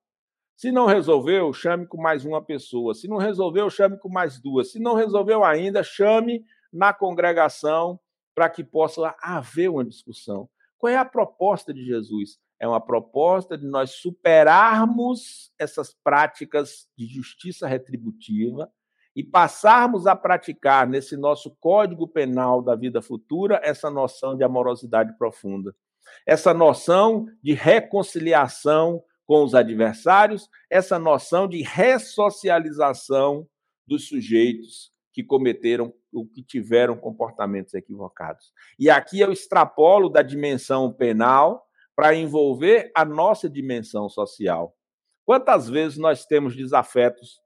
Se 0.55 0.71
não 0.71 0.87
resolveu, 0.87 1.53
chame 1.53 1.85
com 1.85 2.01
mais 2.01 2.25
uma 2.25 2.43
pessoa. 2.43 2.95
Se 2.95 3.07
não 3.07 3.17
resolveu, 3.17 3.69
chame 3.69 3.99
com 3.99 4.09
mais 4.09 4.41
duas. 4.41 4.71
Se 4.71 4.79
não 4.79 4.95
resolveu 4.95 5.43
ainda, 5.43 5.83
chame 5.83 6.43
na 6.73 6.91
congregação 6.93 7.99
para 8.33 8.49
que 8.49 8.63
possa 8.63 9.15
haver 9.21 9.69
uma 9.69 9.85
discussão. 9.85 10.49
Qual 10.77 10.91
é 10.91 10.97
a 10.97 11.05
proposta 11.05 11.73
de 11.73 11.85
Jesus? 11.85 12.39
É 12.59 12.67
uma 12.67 12.81
proposta 12.81 13.57
de 13.57 13.65
nós 13.65 13.91
superarmos 13.91 15.51
essas 15.59 15.93
práticas 15.93 16.87
de 16.97 17.05
justiça 17.05 17.67
retributiva 17.67 18.71
e 19.15 19.23
passarmos 19.23 20.07
a 20.07 20.15
praticar 20.15 20.87
nesse 20.87 21.17
nosso 21.17 21.55
código 21.59 22.07
penal 22.07 22.61
da 22.61 22.75
vida 22.75 23.01
futura 23.01 23.59
essa 23.63 23.89
noção 23.89 24.35
de 24.35 24.43
amorosidade 24.43 25.15
profunda, 25.17 25.75
essa 26.25 26.53
noção 26.53 27.25
de 27.43 27.53
reconciliação 27.53 29.03
com 29.25 29.43
os 29.43 29.53
adversários, 29.53 30.49
essa 30.69 30.97
noção 30.97 31.47
de 31.47 31.61
ressocialização 31.61 33.47
dos 33.85 34.07
sujeitos 34.07 34.91
que 35.11 35.23
cometeram 35.23 35.93
ou 36.13 36.27
que 36.27 36.43
tiveram 36.43 36.95
comportamentos 36.95 37.73
equivocados. 37.73 38.53
E 38.79 38.89
aqui 38.89 39.19
eu 39.19 39.31
extrapolo 39.31 40.09
da 40.09 40.21
dimensão 40.21 40.93
penal 40.93 41.66
para 41.97 42.13
envolver 42.13 42.91
a 42.93 43.03
nossa 43.03 43.49
dimensão 43.49 44.07
social. 44.07 44.77
Quantas 45.25 45.67
vezes 45.67 45.97
nós 45.97 46.27
temos 46.27 46.55
desafetos 46.55 47.41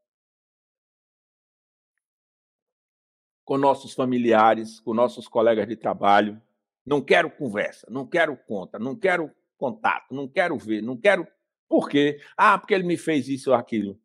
com 3.45 3.57
nossos 3.57 3.93
familiares, 3.93 4.81
com 4.81 4.93
nossos 4.93 5.25
colegas 5.25 5.65
de 5.69 5.77
trabalho? 5.77 6.41
Não 6.85 7.01
quero 7.01 7.31
conversa, 7.31 7.87
não 7.89 8.05
quero 8.05 8.35
conta, 8.35 8.77
não 8.77 8.93
quero 8.93 9.33
contato, 9.57 10.13
não 10.13 10.27
quero 10.27 10.57
ver, 10.57 10.81
não 10.81 10.97
quero 10.97 11.25
por 11.69 11.87
quê? 11.87 12.19
Ah, 12.35 12.57
porque 12.57 12.73
ele 12.73 12.83
me 12.83 12.97
fez 12.97 13.29
isso 13.29 13.51
ou 13.51 13.55
aquilo. 13.55 13.97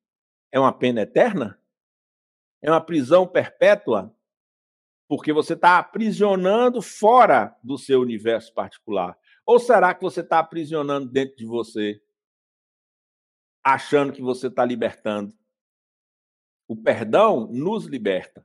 É 0.53 0.61
uma 0.61 0.73
pena 0.73 1.01
eterna? 1.01 1.61
É 2.63 2.71
uma 2.71 2.81
prisão 2.81 3.27
perpétua? 3.27 4.15
Porque 5.09 5.33
você 5.33 5.55
está 5.55 5.79
aprisionando 5.79 6.81
fora 6.81 7.57
do 7.65 7.77
seu 7.77 8.01
universo 8.01 8.55
particular. 8.55 9.19
Ou 9.47 9.61
será 9.61 9.95
que 9.95 10.03
você 10.03 10.21
está 10.21 10.41
aprisionando 10.41 11.09
dentro 11.09 11.37
de 11.37 11.47
você, 11.47 12.03
achando 13.63 14.13
que 14.13 14.21
você 14.21 14.49
está 14.49 14.65
libertando? 14.65 15.33
O 16.67 16.77
perdão 16.77 17.47
nos 17.47 17.87
liberta. 17.87 18.45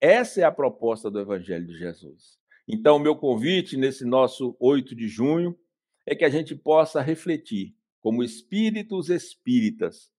Essa 0.00 0.40
é 0.40 0.44
a 0.44 0.50
proposta 0.50 1.08
do 1.08 1.20
Evangelho 1.20 1.66
de 1.66 1.78
Jesus. 1.78 2.36
Então, 2.66 2.96
o 2.96 3.00
meu 3.00 3.14
convite 3.14 3.76
nesse 3.76 4.04
nosso 4.04 4.56
8 4.58 4.94
de 4.96 5.06
junho 5.06 5.56
é 6.04 6.16
que 6.16 6.24
a 6.24 6.28
gente 6.28 6.56
possa 6.56 7.00
refletir 7.00 7.76
como 8.00 8.24
espíritos 8.24 9.08
espíritas, 9.08 10.10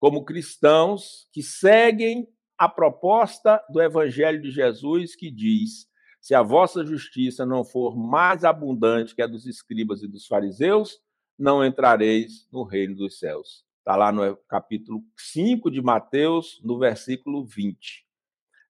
como 0.00 0.24
cristãos 0.24 1.28
que 1.32 1.42
seguem 1.42 2.26
a 2.58 2.68
proposta 2.68 3.62
do 3.68 3.80
Evangelho 3.80 4.40
de 4.40 4.50
Jesus 4.50 5.14
que 5.14 5.30
diz: 5.30 5.86
se 6.26 6.34
a 6.34 6.42
vossa 6.42 6.84
justiça 6.84 7.46
não 7.46 7.64
for 7.64 7.96
mais 7.96 8.42
abundante 8.42 9.14
que 9.14 9.22
a 9.22 9.28
dos 9.28 9.46
escribas 9.46 10.02
e 10.02 10.08
dos 10.08 10.26
fariseus, 10.26 10.98
não 11.38 11.64
entrareis 11.64 12.48
no 12.50 12.64
reino 12.64 12.96
dos 12.96 13.20
céus. 13.20 13.64
Está 13.78 13.94
lá 13.94 14.10
no 14.10 14.36
capítulo 14.48 15.04
5 15.16 15.70
de 15.70 15.80
Mateus, 15.80 16.60
no 16.64 16.80
versículo 16.80 17.46
20. 17.46 18.04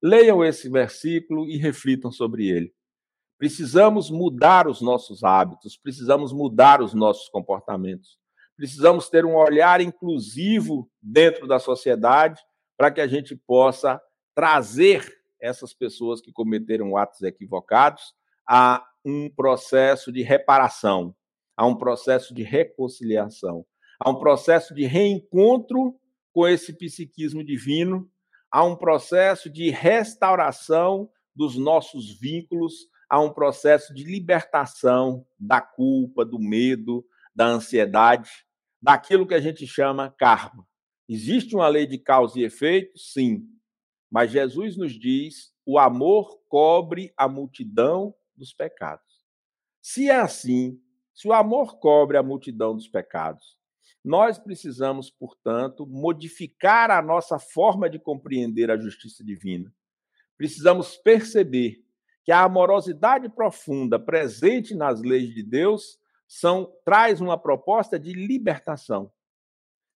Leiam 0.02 0.44
esse 0.44 0.68
versículo 0.68 1.46
e 1.46 1.56
reflitam 1.56 2.12
sobre 2.12 2.46
ele. 2.46 2.74
Precisamos 3.38 4.10
mudar 4.10 4.68
os 4.68 4.82
nossos 4.82 5.24
hábitos, 5.24 5.78
precisamos 5.78 6.34
mudar 6.34 6.82
os 6.82 6.92
nossos 6.92 7.30
comportamentos. 7.30 8.18
Precisamos 8.54 9.08
ter 9.08 9.24
um 9.24 9.34
olhar 9.34 9.80
inclusivo 9.80 10.90
dentro 11.00 11.46
da 11.46 11.58
sociedade 11.58 12.38
para 12.76 12.90
que 12.90 13.00
a 13.00 13.06
gente 13.06 13.34
possa 13.34 13.98
trazer 14.34 15.10
essas 15.46 15.72
pessoas 15.72 16.20
que 16.20 16.32
cometeram 16.32 16.96
atos 16.96 17.22
equivocados 17.22 18.14
a 18.48 18.84
um 19.04 19.30
processo 19.30 20.12
de 20.12 20.22
reparação, 20.22 21.14
a 21.56 21.66
um 21.66 21.76
processo 21.76 22.34
de 22.34 22.42
reconciliação, 22.42 23.64
a 23.98 24.10
um 24.10 24.18
processo 24.18 24.74
de 24.74 24.84
reencontro 24.84 25.98
com 26.32 26.46
esse 26.46 26.72
psiquismo 26.76 27.44
divino, 27.44 28.10
a 28.50 28.64
um 28.64 28.76
processo 28.76 29.48
de 29.48 29.70
restauração 29.70 31.08
dos 31.34 31.56
nossos 31.56 32.18
vínculos, 32.18 32.88
a 33.08 33.20
um 33.20 33.32
processo 33.32 33.94
de 33.94 34.04
libertação 34.04 35.24
da 35.38 35.60
culpa, 35.60 36.24
do 36.24 36.38
medo, 36.38 37.04
da 37.34 37.46
ansiedade, 37.46 38.30
daquilo 38.82 39.26
que 39.26 39.34
a 39.34 39.40
gente 39.40 39.66
chama 39.66 40.14
karma. 40.18 40.66
Existe 41.08 41.54
uma 41.54 41.68
lei 41.68 41.86
de 41.86 41.98
causa 41.98 42.38
e 42.38 42.44
efeito? 42.44 42.98
Sim. 42.98 43.46
Mas 44.10 44.30
Jesus 44.30 44.76
nos 44.76 44.92
diz: 44.92 45.52
o 45.64 45.78
amor 45.78 46.40
cobre 46.48 47.12
a 47.16 47.28
multidão 47.28 48.14
dos 48.36 48.52
pecados. 48.52 49.24
Se 49.82 50.08
é 50.08 50.16
assim, 50.16 50.80
se 51.14 51.26
o 51.28 51.32
amor 51.32 51.78
cobre 51.78 52.16
a 52.16 52.22
multidão 52.22 52.74
dos 52.74 52.88
pecados, 52.88 53.56
nós 54.04 54.38
precisamos, 54.38 55.10
portanto, 55.10 55.86
modificar 55.86 56.90
a 56.90 57.02
nossa 57.02 57.38
forma 57.38 57.90
de 57.90 57.98
compreender 57.98 58.70
a 58.70 58.76
justiça 58.76 59.24
divina. 59.24 59.72
Precisamos 60.36 60.96
perceber 60.96 61.84
que 62.24 62.30
a 62.30 62.42
amorosidade 62.42 63.28
profunda 63.28 63.98
presente 63.98 64.74
nas 64.74 65.00
leis 65.00 65.34
de 65.34 65.42
Deus 65.42 65.98
são, 66.28 66.72
traz 66.84 67.20
uma 67.20 67.38
proposta 67.38 67.98
de 67.98 68.12
libertação, 68.12 69.10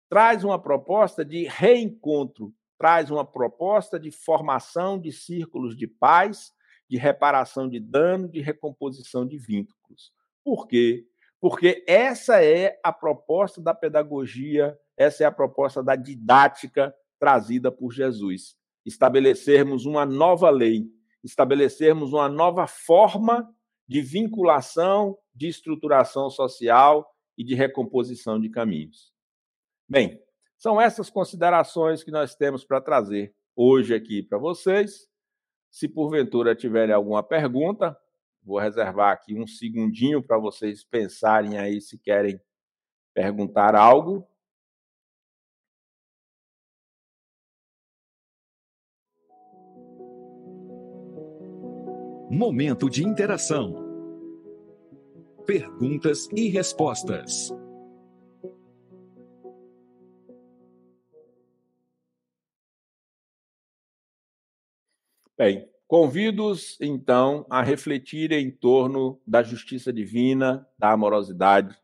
traz 0.09 0.45
uma 0.45 0.61
proposta 0.61 1.25
de 1.25 1.45
reencontro 1.45 2.55
traz 2.79 3.11
uma 3.11 3.25
proposta 3.25 3.99
de 3.99 4.11
formação 4.11 4.99
de 4.99 5.12
círculos 5.12 5.77
de 5.77 5.87
paz, 5.87 6.53
de 6.89 6.97
reparação 6.97 7.69
de 7.69 7.81
dano, 7.81 8.29
de 8.29 8.41
recomposição 8.41 9.27
de 9.27 9.39
vínculos. 9.39 10.12
Por 10.45 10.67
quê? 10.67 11.07
Porque 11.41 11.85
essa 11.87 12.43
é 12.43 12.79
a 12.83 12.93
proposta 12.93 13.61
da 13.61 13.75
pedagogia, 13.75 14.79
essa 14.97 15.25
é 15.25 15.27
a 15.27 15.33
proposta 15.33 15.83
da 15.83 15.97
didática 15.97 16.95
trazida 17.19 17.71
por 17.71 17.93
Jesus. 17.93 18.57
Estabelecermos 18.85 19.85
uma 19.85 20.07
nova 20.07 20.49
lei, 20.51 20.87
estabelecermos 21.23 22.12
uma 22.12 22.29
nova 22.29 22.67
forma 22.67 23.53
de 23.89 24.01
vinculação, 24.01 25.19
de 25.35 25.49
estruturação 25.49 26.31
social 26.31 27.09
e 27.37 27.45
de 27.45 27.55
recomposição 27.55 28.41
de 28.41 28.49
caminhos. 28.49 29.12
Bem, 29.89 30.21
são 30.59 30.81
essas 30.81 31.11
considerações 31.11 32.03
que 32.03 32.11
nós 32.11 32.35
temos 32.35 32.64
para 32.64 32.81
trazer 32.81 33.35
hoje 33.55 33.95
aqui 33.95 34.23
para 34.23 34.38
vocês. 34.38 35.09
Se 35.71 35.88
porventura 35.88 36.55
tiverem 36.55 36.95
alguma 36.95 37.23
pergunta, 37.23 37.97
vou 38.42 38.59
reservar 38.59 39.12
aqui 39.12 39.38
um 39.38 39.47
segundinho 39.47 40.23
para 40.23 40.38
vocês 40.38 40.85
pensarem 40.85 41.59
aí 41.59 41.81
se 41.81 41.99
querem 41.99 42.40
perguntar 43.14 43.75
algo. 43.75 44.27
Momento 52.31 52.90
de 52.90 53.05
interação. 53.05 53.85
Perguntas 55.47 56.29
e 56.35 56.49
respostas. 56.49 57.51
Bem, 65.38 65.68
convido-os, 65.87 66.81
então, 66.81 67.44
a 67.51 67.62
refletir 67.62 68.33
em 68.33 68.51
torno 68.51 69.20
da 69.27 69.42
justiça 69.42 69.92
divina, 69.92 70.66
da 70.79 70.92
amorosidade, 70.92 71.77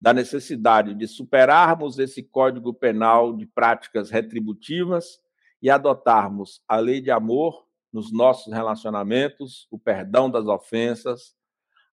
da 0.00 0.12
necessidade 0.12 0.94
de 0.94 1.06
superarmos 1.06 2.00
esse 2.00 2.24
código 2.24 2.74
penal 2.74 3.36
de 3.36 3.46
práticas 3.46 4.10
retributivas 4.10 5.20
e 5.62 5.70
adotarmos 5.70 6.60
a 6.66 6.76
lei 6.78 7.00
de 7.00 7.12
amor 7.12 7.68
nos 7.92 8.12
nossos 8.12 8.52
relacionamentos, 8.52 9.68
o 9.70 9.78
perdão 9.78 10.28
das 10.28 10.46
ofensas, 10.46 11.36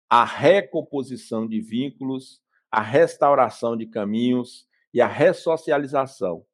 a 0.08 0.24
recomposição 0.24 1.48
de 1.48 1.60
vínculos, 1.60 2.40
a 2.70 2.80
restauração 2.80 3.76
de 3.76 3.86
caminhos 3.86 4.68
e 4.94 5.00
a 5.00 5.08
ressocialização. 5.08 6.46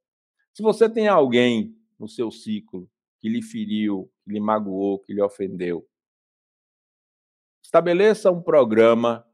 Se 0.54 0.62
você 0.62 0.88
tem 0.88 1.06
alguém 1.06 1.76
no 1.98 2.08
seu 2.08 2.30
ciclo 2.30 2.88
que 3.20 3.28
lhe 3.28 3.42
feriu, 3.42 4.10
que 4.28 4.34
lhe 4.34 4.40
magoou, 4.40 4.98
que 4.98 5.14
lhe 5.14 5.22
ofendeu. 5.22 5.88
Estabeleça 7.64 8.30
um 8.30 8.42
programa 8.42 9.26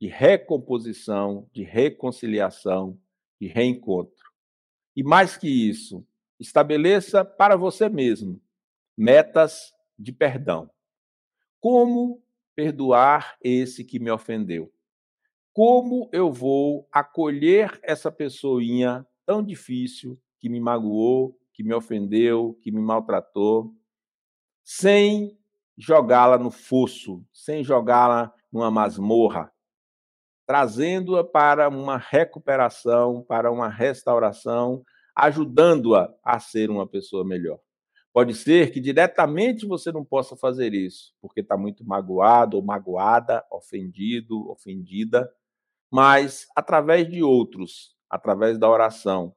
de 0.00 0.08
recomposição, 0.08 1.48
de 1.52 1.62
reconciliação, 1.62 3.00
de 3.40 3.46
reencontro. 3.46 4.32
E 4.96 5.02
mais 5.02 5.36
que 5.36 5.48
isso, 5.48 6.04
estabeleça 6.40 7.24
para 7.24 7.56
você 7.56 7.88
mesmo 7.88 8.42
metas 8.96 9.72
de 9.96 10.10
perdão. 10.12 10.68
Como 11.60 12.22
perdoar 12.54 13.36
esse 13.40 13.84
que 13.84 13.98
me 13.98 14.10
ofendeu? 14.10 14.72
Como 15.52 16.08
eu 16.12 16.32
vou 16.32 16.88
acolher 16.90 17.78
essa 17.82 18.10
pessoinha 18.10 19.06
tão 19.24 19.42
difícil 19.42 20.20
que 20.38 20.48
me 20.48 20.60
magoou, 20.60 21.38
que 21.52 21.62
me 21.62 21.74
ofendeu, 21.74 22.58
que 22.62 22.70
me 22.70 22.80
maltratou, 22.80 23.74
sem 24.68 25.38
jogá-la 25.78 26.36
no 26.36 26.50
fosso, 26.50 27.24
sem 27.32 27.62
jogá-la 27.62 28.34
numa 28.52 28.68
masmorra, 28.68 29.52
trazendo-a 30.44 31.22
para 31.22 31.68
uma 31.68 31.96
recuperação, 31.96 33.22
para 33.22 33.52
uma 33.52 33.68
restauração, 33.68 34.82
ajudando-a 35.14 36.12
a 36.20 36.40
ser 36.40 36.68
uma 36.68 36.84
pessoa 36.84 37.24
melhor. 37.24 37.60
Pode 38.12 38.34
ser 38.34 38.72
que 38.72 38.80
diretamente 38.80 39.64
você 39.64 39.92
não 39.92 40.04
possa 40.04 40.36
fazer 40.36 40.74
isso, 40.74 41.14
porque 41.20 41.42
está 41.42 41.56
muito 41.56 41.86
magoado 41.86 42.56
ou 42.56 42.62
magoada, 42.62 43.44
ofendido, 43.52 44.50
ofendida, 44.50 45.32
mas 45.92 46.48
através 46.56 47.08
de 47.08 47.22
outros, 47.22 47.96
através 48.10 48.58
da 48.58 48.68
oração, 48.68 49.32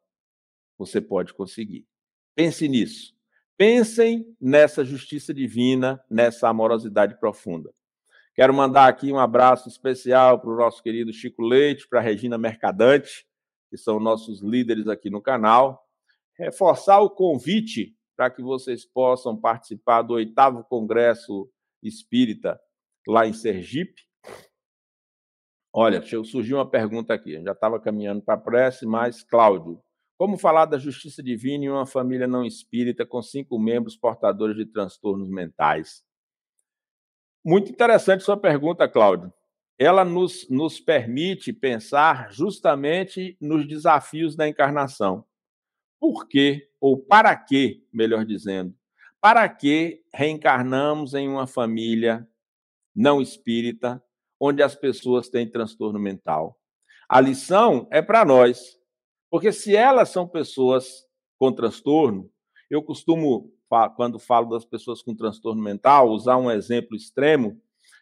você 0.76 1.00
pode 1.00 1.36
conseguir. 1.36 1.86
Pense 2.34 2.68
nisso. 2.68 3.19
Pensem 3.60 4.38
nessa 4.40 4.86
justiça 4.86 5.34
divina, 5.34 6.02
nessa 6.10 6.48
amorosidade 6.48 7.20
profunda. 7.20 7.74
Quero 8.34 8.54
mandar 8.54 8.88
aqui 8.88 9.12
um 9.12 9.20
abraço 9.20 9.68
especial 9.68 10.40
para 10.40 10.50
o 10.50 10.56
nosso 10.56 10.82
querido 10.82 11.12
Chico 11.12 11.42
Leite, 11.42 11.86
para 11.86 12.00
a 12.00 12.02
Regina 12.02 12.38
Mercadante, 12.38 13.28
que 13.70 13.76
são 13.76 14.00
nossos 14.00 14.42
líderes 14.42 14.88
aqui 14.88 15.10
no 15.10 15.22
canal. 15.22 15.86
Reforçar 16.38 17.02
o 17.02 17.10
convite 17.10 17.94
para 18.16 18.30
que 18.30 18.42
vocês 18.42 18.86
possam 18.86 19.36
participar 19.36 20.04
do 20.04 20.14
oitavo 20.14 20.64
Congresso 20.64 21.52
Espírita 21.84 22.58
lá 23.06 23.28
em 23.28 23.34
Sergipe. 23.34 24.04
Olha, 25.74 26.02
surgiu 26.02 26.60
uma 26.60 26.70
pergunta 26.70 27.14
aqui. 27.14 27.44
já 27.44 27.52
estava 27.52 27.78
caminhando 27.78 28.22
para 28.22 28.36
a 28.36 28.42
prece, 28.42 28.86
mas, 28.86 29.22
Cláudio, 29.22 29.84
como 30.20 30.38
falar 30.38 30.66
da 30.66 30.78
justiça 30.78 31.24
divina 31.24 31.64
em 31.64 31.70
uma 31.70 31.86
família 31.86 32.28
não 32.28 32.44
espírita 32.44 33.06
com 33.06 33.22
cinco 33.22 33.58
membros 33.58 33.96
portadores 33.96 34.58
de 34.58 34.66
transtornos 34.66 35.30
mentais? 35.30 36.04
Muito 37.42 37.72
interessante 37.72 38.26
sua 38.26 38.36
pergunta, 38.36 38.90
Cláudio. 38.90 39.34
Ela 39.78 40.04
nos, 40.04 40.46
nos 40.50 40.78
permite 40.78 41.54
pensar 41.54 42.34
justamente 42.34 43.38
nos 43.40 43.66
desafios 43.66 44.36
da 44.36 44.46
encarnação. 44.46 45.24
Por 45.98 46.28
quê, 46.28 46.70
ou 46.82 46.98
para 46.98 47.34
quê, 47.34 47.82
melhor 47.90 48.26
dizendo, 48.26 48.76
para 49.22 49.48
que 49.48 50.04
reencarnamos 50.14 51.14
em 51.14 51.30
uma 51.30 51.48
família 51.48 52.28
não 52.94 53.22
espírita, 53.22 54.04
onde 54.38 54.62
as 54.62 54.76
pessoas 54.76 55.30
têm 55.30 55.50
transtorno 55.50 55.98
mental? 55.98 56.60
A 57.08 57.22
lição 57.22 57.88
é 57.90 58.02
para 58.02 58.26
nós, 58.26 58.79
porque 59.30 59.52
se 59.52 59.76
elas 59.76 60.10
são 60.10 60.28
pessoas 60.28 61.06
com 61.38 61.52
transtorno, 61.52 62.30
Eu 62.70 62.84
costumo, 62.84 63.52
quando 63.96 64.20
falo 64.20 64.50
das 64.50 64.64
pessoas 64.64 65.02
com 65.02 65.16
transtorno 65.16 65.62
mental, 65.62 66.10
usar 66.10 66.38
um 66.38 66.52
exemplo 66.52 66.96
extremo. 66.96 67.60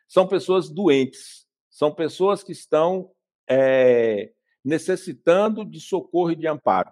São 0.09 0.27
pessoas 0.27 0.69
doentes, 0.69 1.47
são 1.69 1.93
pessoas 1.93 2.43
que 2.43 2.51
estão 2.51 3.09
é, 3.49 4.33
necessitando 4.63 5.63
de 5.63 5.79
socorro 5.79 6.31
e 6.31 6.35
de 6.35 6.47
amparo. 6.47 6.91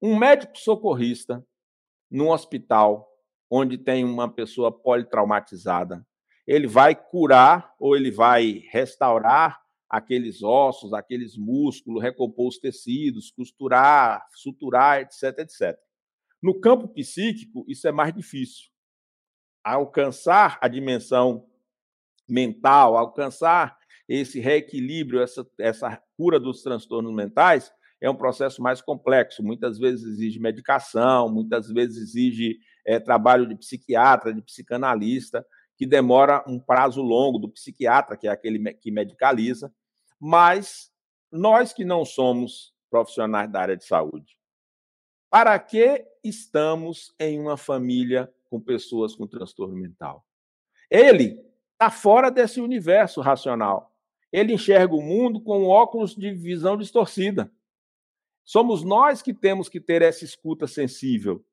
Um 0.00 0.16
médico 0.16 0.56
socorrista 0.56 1.44
num 2.08 2.30
hospital 2.30 3.08
onde 3.50 3.76
tem 3.76 4.04
uma 4.04 4.32
pessoa 4.32 4.70
politraumatizada, 4.70 6.06
ele 6.46 6.66
vai 6.66 6.94
curar 6.94 7.74
ou 7.78 7.96
ele 7.96 8.10
vai 8.10 8.62
restaurar 8.70 9.61
aqueles 9.92 10.42
ossos, 10.42 10.94
aqueles 10.94 11.36
músculos, 11.36 12.02
recompor 12.02 12.48
os 12.48 12.58
tecidos, 12.58 13.30
costurar, 13.30 14.26
suturar, 14.34 15.02
etc, 15.02 15.38
etc. 15.40 15.78
No 16.42 16.58
campo 16.58 16.88
psíquico, 16.88 17.62
isso 17.68 17.86
é 17.86 17.92
mais 17.92 18.14
difícil. 18.14 18.70
Alcançar 19.62 20.58
a 20.62 20.66
dimensão 20.66 21.46
mental, 22.26 22.96
alcançar 22.96 23.76
esse 24.08 24.40
reequilíbrio, 24.40 25.20
essa, 25.20 25.46
essa 25.60 26.02
cura 26.16 26.40
dos 26.40 26.62
transtornos 26.62 27.14
mentais, 27.14 27.70
é 28.00 28.08
um 28.08 28.16
processo 28.16 28.62
mais 28.62 28.80
complexo. 28.80 29.42
Muitas 29.42 29.78
vezes 29.78 30.04
exige 30.06 30.40
medicação, 30.40 31.28
muitas 31.28 31.68
vezes 31.68 31.98
exige 31.98 32.58
é, 32.86 32.98
trabalho 32.98 33.46
de 33.46 33.54
psiquiatra, 33.56 34.32
de 34.32 34.40
psicanalista, 34.40 35.46
que 35.76 35.86
demora 35.86 36.42
um 36.48 36.58
prazo 36.58 37.02
longo 37.02 37.38
do 37.38 37.48
psiquiatra, 37.50 38.16
que 38.16 38.26
é 38.26 38.30
aquele 38.30 38.72
que 38.74 38.90
medicaliza, 38.90 39.72
mas 40.24 40.88
nós 41.32 41.72
que 41.72 41.84
não 41.84 42.04
somos 42.04 42.72
profissionais 42.88 43.50
da 43.50 43.60
área 43.60 43.76
de 43.76 43.84
saúde, 43.84 44.38
para 45.28 45.58
que 45.58 46.06
estamos 46.22 47.12
em 47.18 47.40
uma 47.40 47.56
família 47.56 48.32
com 48.48 48.60
pessoas 48.60 49.16
com 49.16 49.26
transtorno 49.26 49.74
mental? 49.74 50.24
Ele 50.88 51.44
está 51.72 51.90
fora 51.90 52.30
desse 52.30 52.60
universo 52.60 53.20
racional. 53.20 53.92
Ele 54.30 54.52
enxerga 54.52 54.94
o 54.94 55.02
mundo 55.02 55.40
com 55.40 55.66
óculos 55.66 56.14
de 56.14 56.32
visão 56.32 56.76
distorcida. 56.76 57.52
Somos 58.44 58.84
nós 58.84 59.22
que 59.22 59.34
temos 59.34 59.68
que 59.68 59.80
ter 59.80 60.02
essa 60.02 60.24
escuta 60.24 60.68
sensível. 60.68 61.44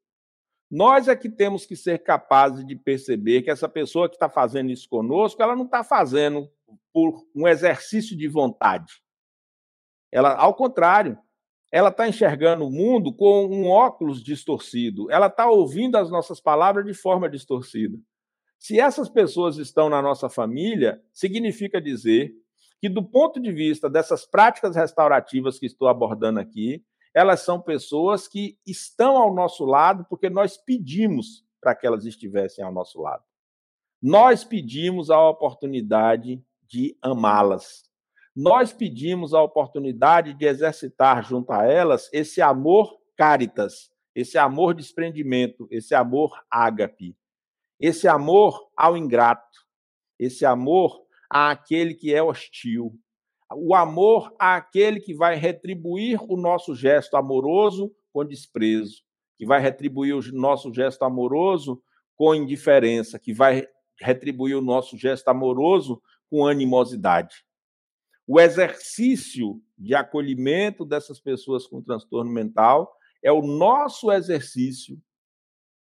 Nós 0.69 1.07
é 1.07 1.15
que 1.15 1.29
temos 1.29 1.65
que 1.65 1.75
ser 1.75 2.03
capazes 2.03 2.63
de 2.67 2.75
perceber 2.75 3.41
que 3.41 3.49
essa 3.49 3.67
pessoa 3.67 4.07
que 4.07 4.15
está 4.15 4.29
fazendo 4.29 4.69
isso 4.69 4.87
conosco, 4.87 5.41
ela 5.41 5.55
não 5.55 5.65
está 5.65 5.83
fazendo 5.83 6.47
por 6.93 7.25
um 7.35 7.47
exercício 7.47 8.17
de 8.17 8.27
vontade. 8.27 9.01
Ela, 10.11 10.35
ao 10.35 10.53
contrário, 10.53 11.17
ela 11.71 11.89
está 11.89 12.07
enxergando 12.07 12.65
o 12.65 12.71
mundo 12.71 13.13
com 13.13 13.45
um 13.45 13.67
óculos 13.67 14.23
distorcido. 14.23 15.09
Ela 15.11 15.27
está 15.27 15.47
ouvindo 15.49 15.97
as 15.97 16.09
nossas 16.09 16.39
palavras 16.39 16.85
de 16.85 16.93
forma 16.93 17.29
distorcida. 17.29 17.97
Se 18.57 18.79
essas 18.79 19.07
pessoas 19.07 19.57
estão 19.57 19.89
na 19.89 20.01
nossa 20.01 20.29
família, 20.29 21.01
significa 21.13 21.79
dizer 21.79 22.33
que, 22.81 22.89
do 22.89 23.03
ponto 23.03 23.39
de 23.39 23.51
vista 23.51 23.89
dessas 23.89 24.25
práticas 24.25 24.75
restaurativas 24.75 25.59
que 25.59 25.65
estou 25.65 25.87
abordando 25.87 26.39
aqui, 26.39 26.83
elas 27.13 27.41
são 27.41 27.61
pessoas 27.61 28.27
que 28.27 28.57
estão 28.65 29.17
ao 29.17 29.33
nosso 29.33 29.65
lado 29.65 30.05
porque 30.09 30.29
nós 30.29 30.57
pedimos 30.57 31.45
para 31.61 31.75
que 31.75 31.85
elas 31.85 32.05
estivessem 32.05 32.63
ao 32.63 32.71
nosso 32.71 33.01
lado. 33.01 33.23
Nós 34.01 34.43
pedimos 34.43 35.09
a 35.09 35.19
oportunidade 35.29 36.43
de 36.69 36.95
amá-las. 37.01 37.89
Nós 38.35 38.71
pedimos 38.71 39.33
a 39.33 39.41
oportunidade 39.41 40.33
de 40.33 40.45
exercitar 40.45 41.23
junto 41.23 41.51
a 41.51 41.65
elas 41.65 42.09
esse 42.13 42.41
amor 42.41 42.97
caritas, 43.17 43.91
esse 44.15 44.37
amor 44.37 44.73
desprendimento, 44.73 45.67
esse 45.71 45.95
amor 45.95 46.31
ágape, 46.49 47.17
esse 47.79 48.07
amor 48.07 48.69
ao 48.77 48.95
ingrato, 48.95 49.59
esse 50.17 50.45
amor 50.45 51.01
àquele 51.29 51.93
que 51.93 52.13
é 52.13 52.21
hostil, 52.21 52.93
o 53.51 53.73
amor 53.73 54.33
àquele 54.37 54.99
que 54.99 55.13
vai 55.13 55.35
retribuir 55.35 56.19
o 56.31 56.37
nosso 56.37 56.75
gesto 56.75 57.17
amoroso 57.17 57.93
com 58.13 58.25
desprezo, 58.25 59.01
que 59.37 59.45
vai 59.45 59.59
retribuir 59.59 60.15
o 60.15 60.21
nosso 60.31 60.73
gesto 60.73 61.03
amoroso 61.03 61.81
com 62.15 62.35
indiferença, 62.35 63.17
que 63.17 63.33
vai 63.33 63.65
retribuir 64.01 64.55
o 64.55 64.61
nosso 64.61 64.97
gesto 64.97 65.27
amoroso 65.27 66.01
com 66.29 66.47
animosidade. 66.47 67.43
O 68.27 68.39
exercício 68.39 69.61
de 69.77 69.95
acolhimento 69.95 70.85
dessas 70.85 71.19
pessoas 71.19 71.65
com 71.65 71.81
transtorno 71.81 72.31
mental 72.31 72.95
é 73.23 73.31
o 73.31 73.41
nosso 73.41 74.11
exercício 74.11 75.01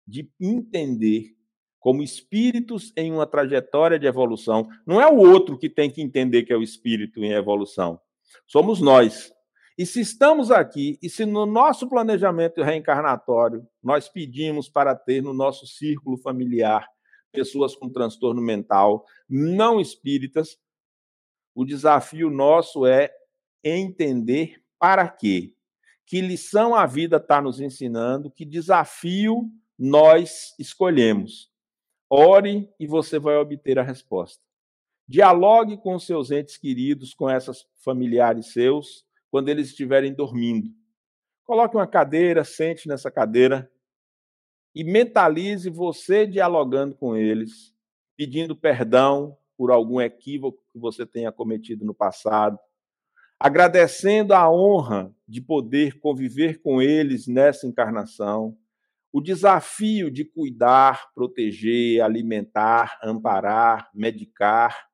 de 0.07 0.31
entender 0.39 1.35
como 1.79 2.03
espíritos 2.03 2.91
em 2.95 3.11
uma 3.11 3.27
trajetória 3.27 3.99
de 3.99 4.07
evolução. 4.07 4.67
Não 4.85 5.01
é 5.01 5.07
o 5.07 5.17
outro 5.17 5.57
que 5.57 5.69
tem 5.69 5.89
que 5.89 6.01
entender 6.01 6.43
que 6.43 6.51
é 6.51 6.55
o 6.55 6.63
espírito 6.63 7.23
em 7.23 7.31
evolução. 7.31 7.99
Somos 8.47 8.81
nós. 8.81 9.31
E 9.77 9.85
se 9.85 10.01
estamos 10.01 10.51
aqui, 10.51 10.99
e 11.01 11.09
se 11.09 11.25
no 11.25 11.45
nosso 11.45 11.87
planejamento 11.87 12.61
reencarnatório 12.61 13.65
nós 13.81 14.09
pedimos 14.09 14.67
para 14.67 14.93
ter 14.93 15.21
no 15.21 15.33
nosso 15.33 15.65
círculo 15.65 16.17
familiar 16.17 16.85
pessoas 17.31 17.75
com 17.75 17.89
transtorno 17.89 18.41
mental, 18.41 19.05
não 19.27 19.79
espíritas, 19.79 20.57
o 21.55 21.65
desafio 21.65 22.29
nosso 22.29 22.85
é 22.85 23.11
entender 23.63 24.63
para 24.79 25.07
quê. 25.07 25.53
Que 26.05 26.21
lição 26.21 26.73
a 26.73 26.85
vida 26.85 27.17
está 27.17 27.41
nos 27.41 27.59
ensinando, 27.59 28.31
que 28.31 28.45
desafio 28.45 29.49
nós 29.77 30.55
escolhemos. 30.57 31.51
Ore 32.09 32.69
e 32.79 32.87
você 32.87 33.19
vai 33.19 33.35
obter 33.35 33.77
a 33.77 33.83
resposta. 33.83 34.43
Dialogue 35.07 35.77
com 35.77 35.97
seus 35.99 36.31
entes 36.31 36.57
queridos, 36.57 37.13
com 37.13 37.29
essas 37.29 37.67
familiares 37.83 38.51
seus, 38.51 39.05
quando 39.29 39.49
eles 39.49 39.69
estiverem 39.69 40.13
dormindo. 40.13 40.69
Coloque 41.43 41.75
uma 41.75 41.87
cadeira, 41.87 42.43
sente 42.43 42.87
nessa 42.87 43.11
cadeira 43.11 43.71
e 44.73 44.84
mentalize 44.84 45.69
você 45.69 46.25
dialogando 46.25 46.95
com 46.95 47.15
eles, 47.15 47.73
pedindo 48.15 48.55
perdão 48.55 49.38
por 49.58 49.71
algum 49.71 49.99
equívoco 49.99 50.63
que 50.71 50.79
você 50.79 51.05
tenha 51.05 51.32
cometido 51.32 51.86
no 51.86 51.93
passado, 51.93 52.58
agradecendo 53.39 54.34
a 54.34 54.49
honra 54.49 55.13
de 55.27 55.41
poder 55.41 55.99
conviver 55.99 56.62
com 56.62 56.82
eles 56.82 57.27
nessa 57.27 57.67
encarnação, 57.67 58.58
o 59.12 59.19
desafio 59.19 60.10
de 60.12 60.23
cuidar, 60.23 61.12
proteger, 61.13 62.01
alimentar, 62.01 62.99
amparar, 63.03 63.89
medicar. 63.93 64.88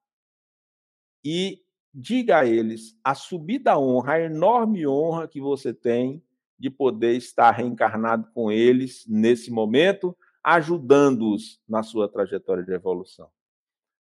E 1.24 1.62
diga 1.94 2.40
a 2.40 2.46
eles 2.46 2.98
a 3.04 3.14
subida 3.14 3.78
honra, 3.78 4.14
a 4.14 4.22
enorme 4.22 4.88
honra 4.88 5.28
que 5.28 5.40
você 5.40 5.74
tem 5.74 6.24
de 6.58 6.70
poder 6.70 7.15
estar 7.15 7.52
reencarnado 7.52 8.30
com 8.34 8.52
eles 8.52 9.06
nesse 9.08 9.52
momento, 9.52 10.15
ajudando-os 10.44 11.62
na 11.68 11.84
sua 11.84 12.08
trajetória 12.08 12.63
de 12.63 12.72
evolução. 12.72 13.30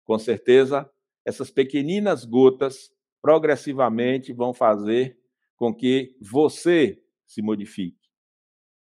Com 0.03 0.17
certeza, 0.19 0.89
essas 1.25 1.51
pequeninas 1.51 2.25
gotas 2.25 2.91
progressivamente 3.21 4.33
vão 4.33 4.53
fazer 4.53 5.19
com 5.55 5.73
que 5.73 6.17
você 6.19 7.01
se 7.25 7.41
modifique. 7.41 8.09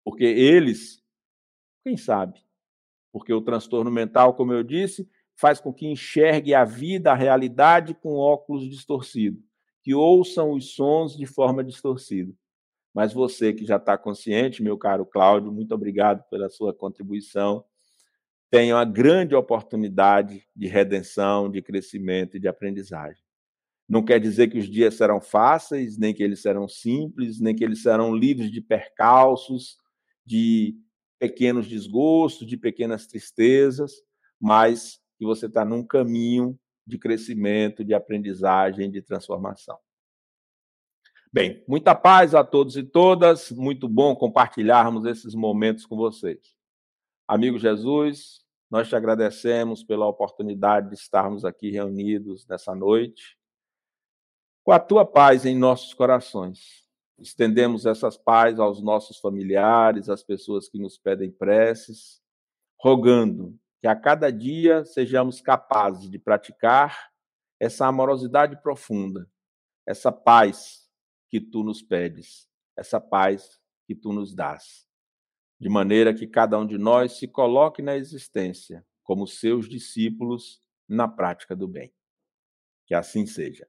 Porque 0.04 0.24
eles, 0.24 1.02
quem 1.82 1.96
sabe? 1.96 2.44
Porque 3.12 3.32
o 3.32 3.40
transtorno 3.40 3.90
mental, 3.90 4.34
como 4.34 4.52
eu 4.52 4.62
disse, 4.62 5.08
faz 5.36 5.60
com 5.60 5.72
que 5.72 5.86
enxergue 5.86 6.54
a 6.54 6.64
vida, 6.64 7.12
a 7.12 7.16
realidade 7.16 7.94
com 7.94 8.16
óculos 8.16 8.68
distorcidos, 8.68 9.42
que 9.82 9.94
ouçam 9.94 10.52
os 10.52 10.74
sons 10.74 11.16
de 11.16 11.26
forma 11.26 11.62
distorcida. 11.62 12.34
Mas 12.94 13.12
você 13.12 13.52
que 13.52 13.66
já 13.66 13.76
está 13.76 13.98
consciente, 13.98 14.62
meu 14.62 14.78
caro 14.78 15.04
Cláudio, 15.04 15.50
muito 15.50 15.74
obrigado 15.74 16.22
pela 16.30 16.48
sua 16.48 16.72
contribuição. 16.72 17.64
Tem 18.50 18.72
uma 18.72 18.84
grande 18.84 19.34
oportunidade 19.34 20.46
de 20.54 20.68
redenção, 20.68 21.50
de 21.50 21.60
crescimento 21.60 22.36
e 22.36 22.40
de 22.40 22.46
aprendizagem. 22.46 23.20
Não 23.88 24.02
quer 24.02 24.20
dizer 24.20 24.48
que 24.48 24.58
os 24.58 24.70
dias 24.70 24.94
serão 24.94 25.20
fáceis, 25.20 25.98
nem 25.98 26.14
que 26.14 26.22
eles 26.22 26.40
serão 26.40 26.68
simples, 26.68 27.40
nem 27.40 27.54
que 27.54 27.64
eles 27.64 27.82
serão 27.82 28.14
livres 28.14 28.50
de 28.50 28.60
percalços, 28.60 29.76
de 30.24 30.76
pequenos 31.18 31.66
desgostos, 31.66 32.46
de 32.46 32.56
pequenas 32.56 33.06
tristezas, 33.06 33.92
mas 34.40 35.00
que 35.18 35.24
você 35.24 35.46
está 35.46 35.64
num 35.64 35.84
caminho 35.84 36.58
de 36.86 36.96
crescimento, 36.96 37.84
de 37.84 37.92
aprendizagem, 37.92 38.90
de 38.90 39.02
transformação. 39.02 39.78
Bem, 41.34 41.64
muita 41.66 41.96
paz 41.96 42.32
a 42.32 42.44
todos 42.44 42.76
e 42.76 42.84
todas. 42.84 43.50
Muito 43.50 43.88
bom 43.88 44.14
compartilharmos 44.14 45.04
esses 45.04 45.34
momentos 45.34 45.84
com 45.84 45.96
vocês. 45.96 46.54
Amigo 47.26 47.58
Jesus, 47.58 48.44
nós 48.70 48.88
te 48.88 48.94
agradecemos 48.94 49.82
pela 49.82 50.06
oportunidade 50.06 50.90
de 50.90 50.94
estarmos 50.94 51.44
aqui 51.44 51.72
reunidos 51.72 52.46
nessa 52.46 52.72
noite, 52.72 53.36
com 54.62 54.70
a 54.70 54.78
tua 54.78 55.04
paz 55.04 55.44
em 55.44 55.58
nossos 55.58 55.92
corações. 55.92 56.84
Estendemos 57.18 57.84
essas 57.84 58.16
paz 58.16 58.60
aos 58.60 58.80
nossos 58.80 59.18
familiares, 59.18 60.08
às 60.08 60.22
pessoas 60.22 60.68
que 60.68 60.78
nos 60.78 60.96
pedem 60.96 61.32
preces, 61.32 62.22
rogando 62.80 63.58
que 63.80 63.88
a 63.88 63.96
cada 63.96 64.30
dia 64.30 64.84
sejamos 64.84 65.40
capazes 65.40 66.08
de 66.08 66.16
praticar 66.16 67.10
essa 67.58 67.88
amorosidade 67.88 68.62
profunda, 68.62 69.28
essa 69.84 70.12
paz 70.12 70.83
que 71.34 71.40
tu 71.40 71.64
nos 71.64 71.82
pedes, 71.82 72.46
essa 72.78 73.00
paz 73.00 73.58
que 73.88 73.92
tu 73.92 74.12
nos 74.12 74.32
dás, 74.32 74.86
de 75.58 75.68
maneira 75.68 76.14
que 76.14 76.28
cada 76.28 76.56
um 76.56 76.64
de 76.64 76.78
nós 76.78 77.18
se 77.18 77.26
coloque 77.26 77.82
na 77.82 77.96
existência 77.96 78.86
como 79.02 79.26
seus 79.26 79.68
discípulos 79.68 80.60
na 80.88 81.08
prática 81.08 81.56
do 81.56 81.66
bem. 81.66 81.92
Que 82.86 82.94
assim 82.94 83.26
seja. 83.26 83.66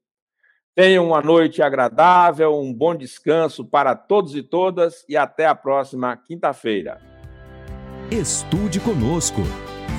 Tenham 0.76 1.08
uma 1.08 1.24
noite 1.24 1.64
agradável, 1.64 2.56
um 2.56 2.72
bom 2.72 2.94
descanso 2.94 3.66
para 3.66 3.96
todos 3.96 4.36
e 4.36 4.44
todas 4.44 5.04
e 5.10 5.18
até 5.18 5.48
a 5.48 5.56
próxima 5.56 6.16
quinta-feira. 6.16 7.02
Estude 8.12 8.80
conosco. 8.80 9.42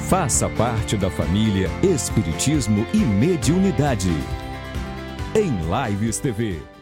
Faça 0.09 0.49
parte 0.51 0.97
da 0.97 1.11
família 1.11 1.67
Espiritismo 1.83 2.87
e 2.95 2.99
Mediunidade. 2.99 4.11
Em 5.35 5.51
Lives 5.91 6.21
TV. 6.21 6.76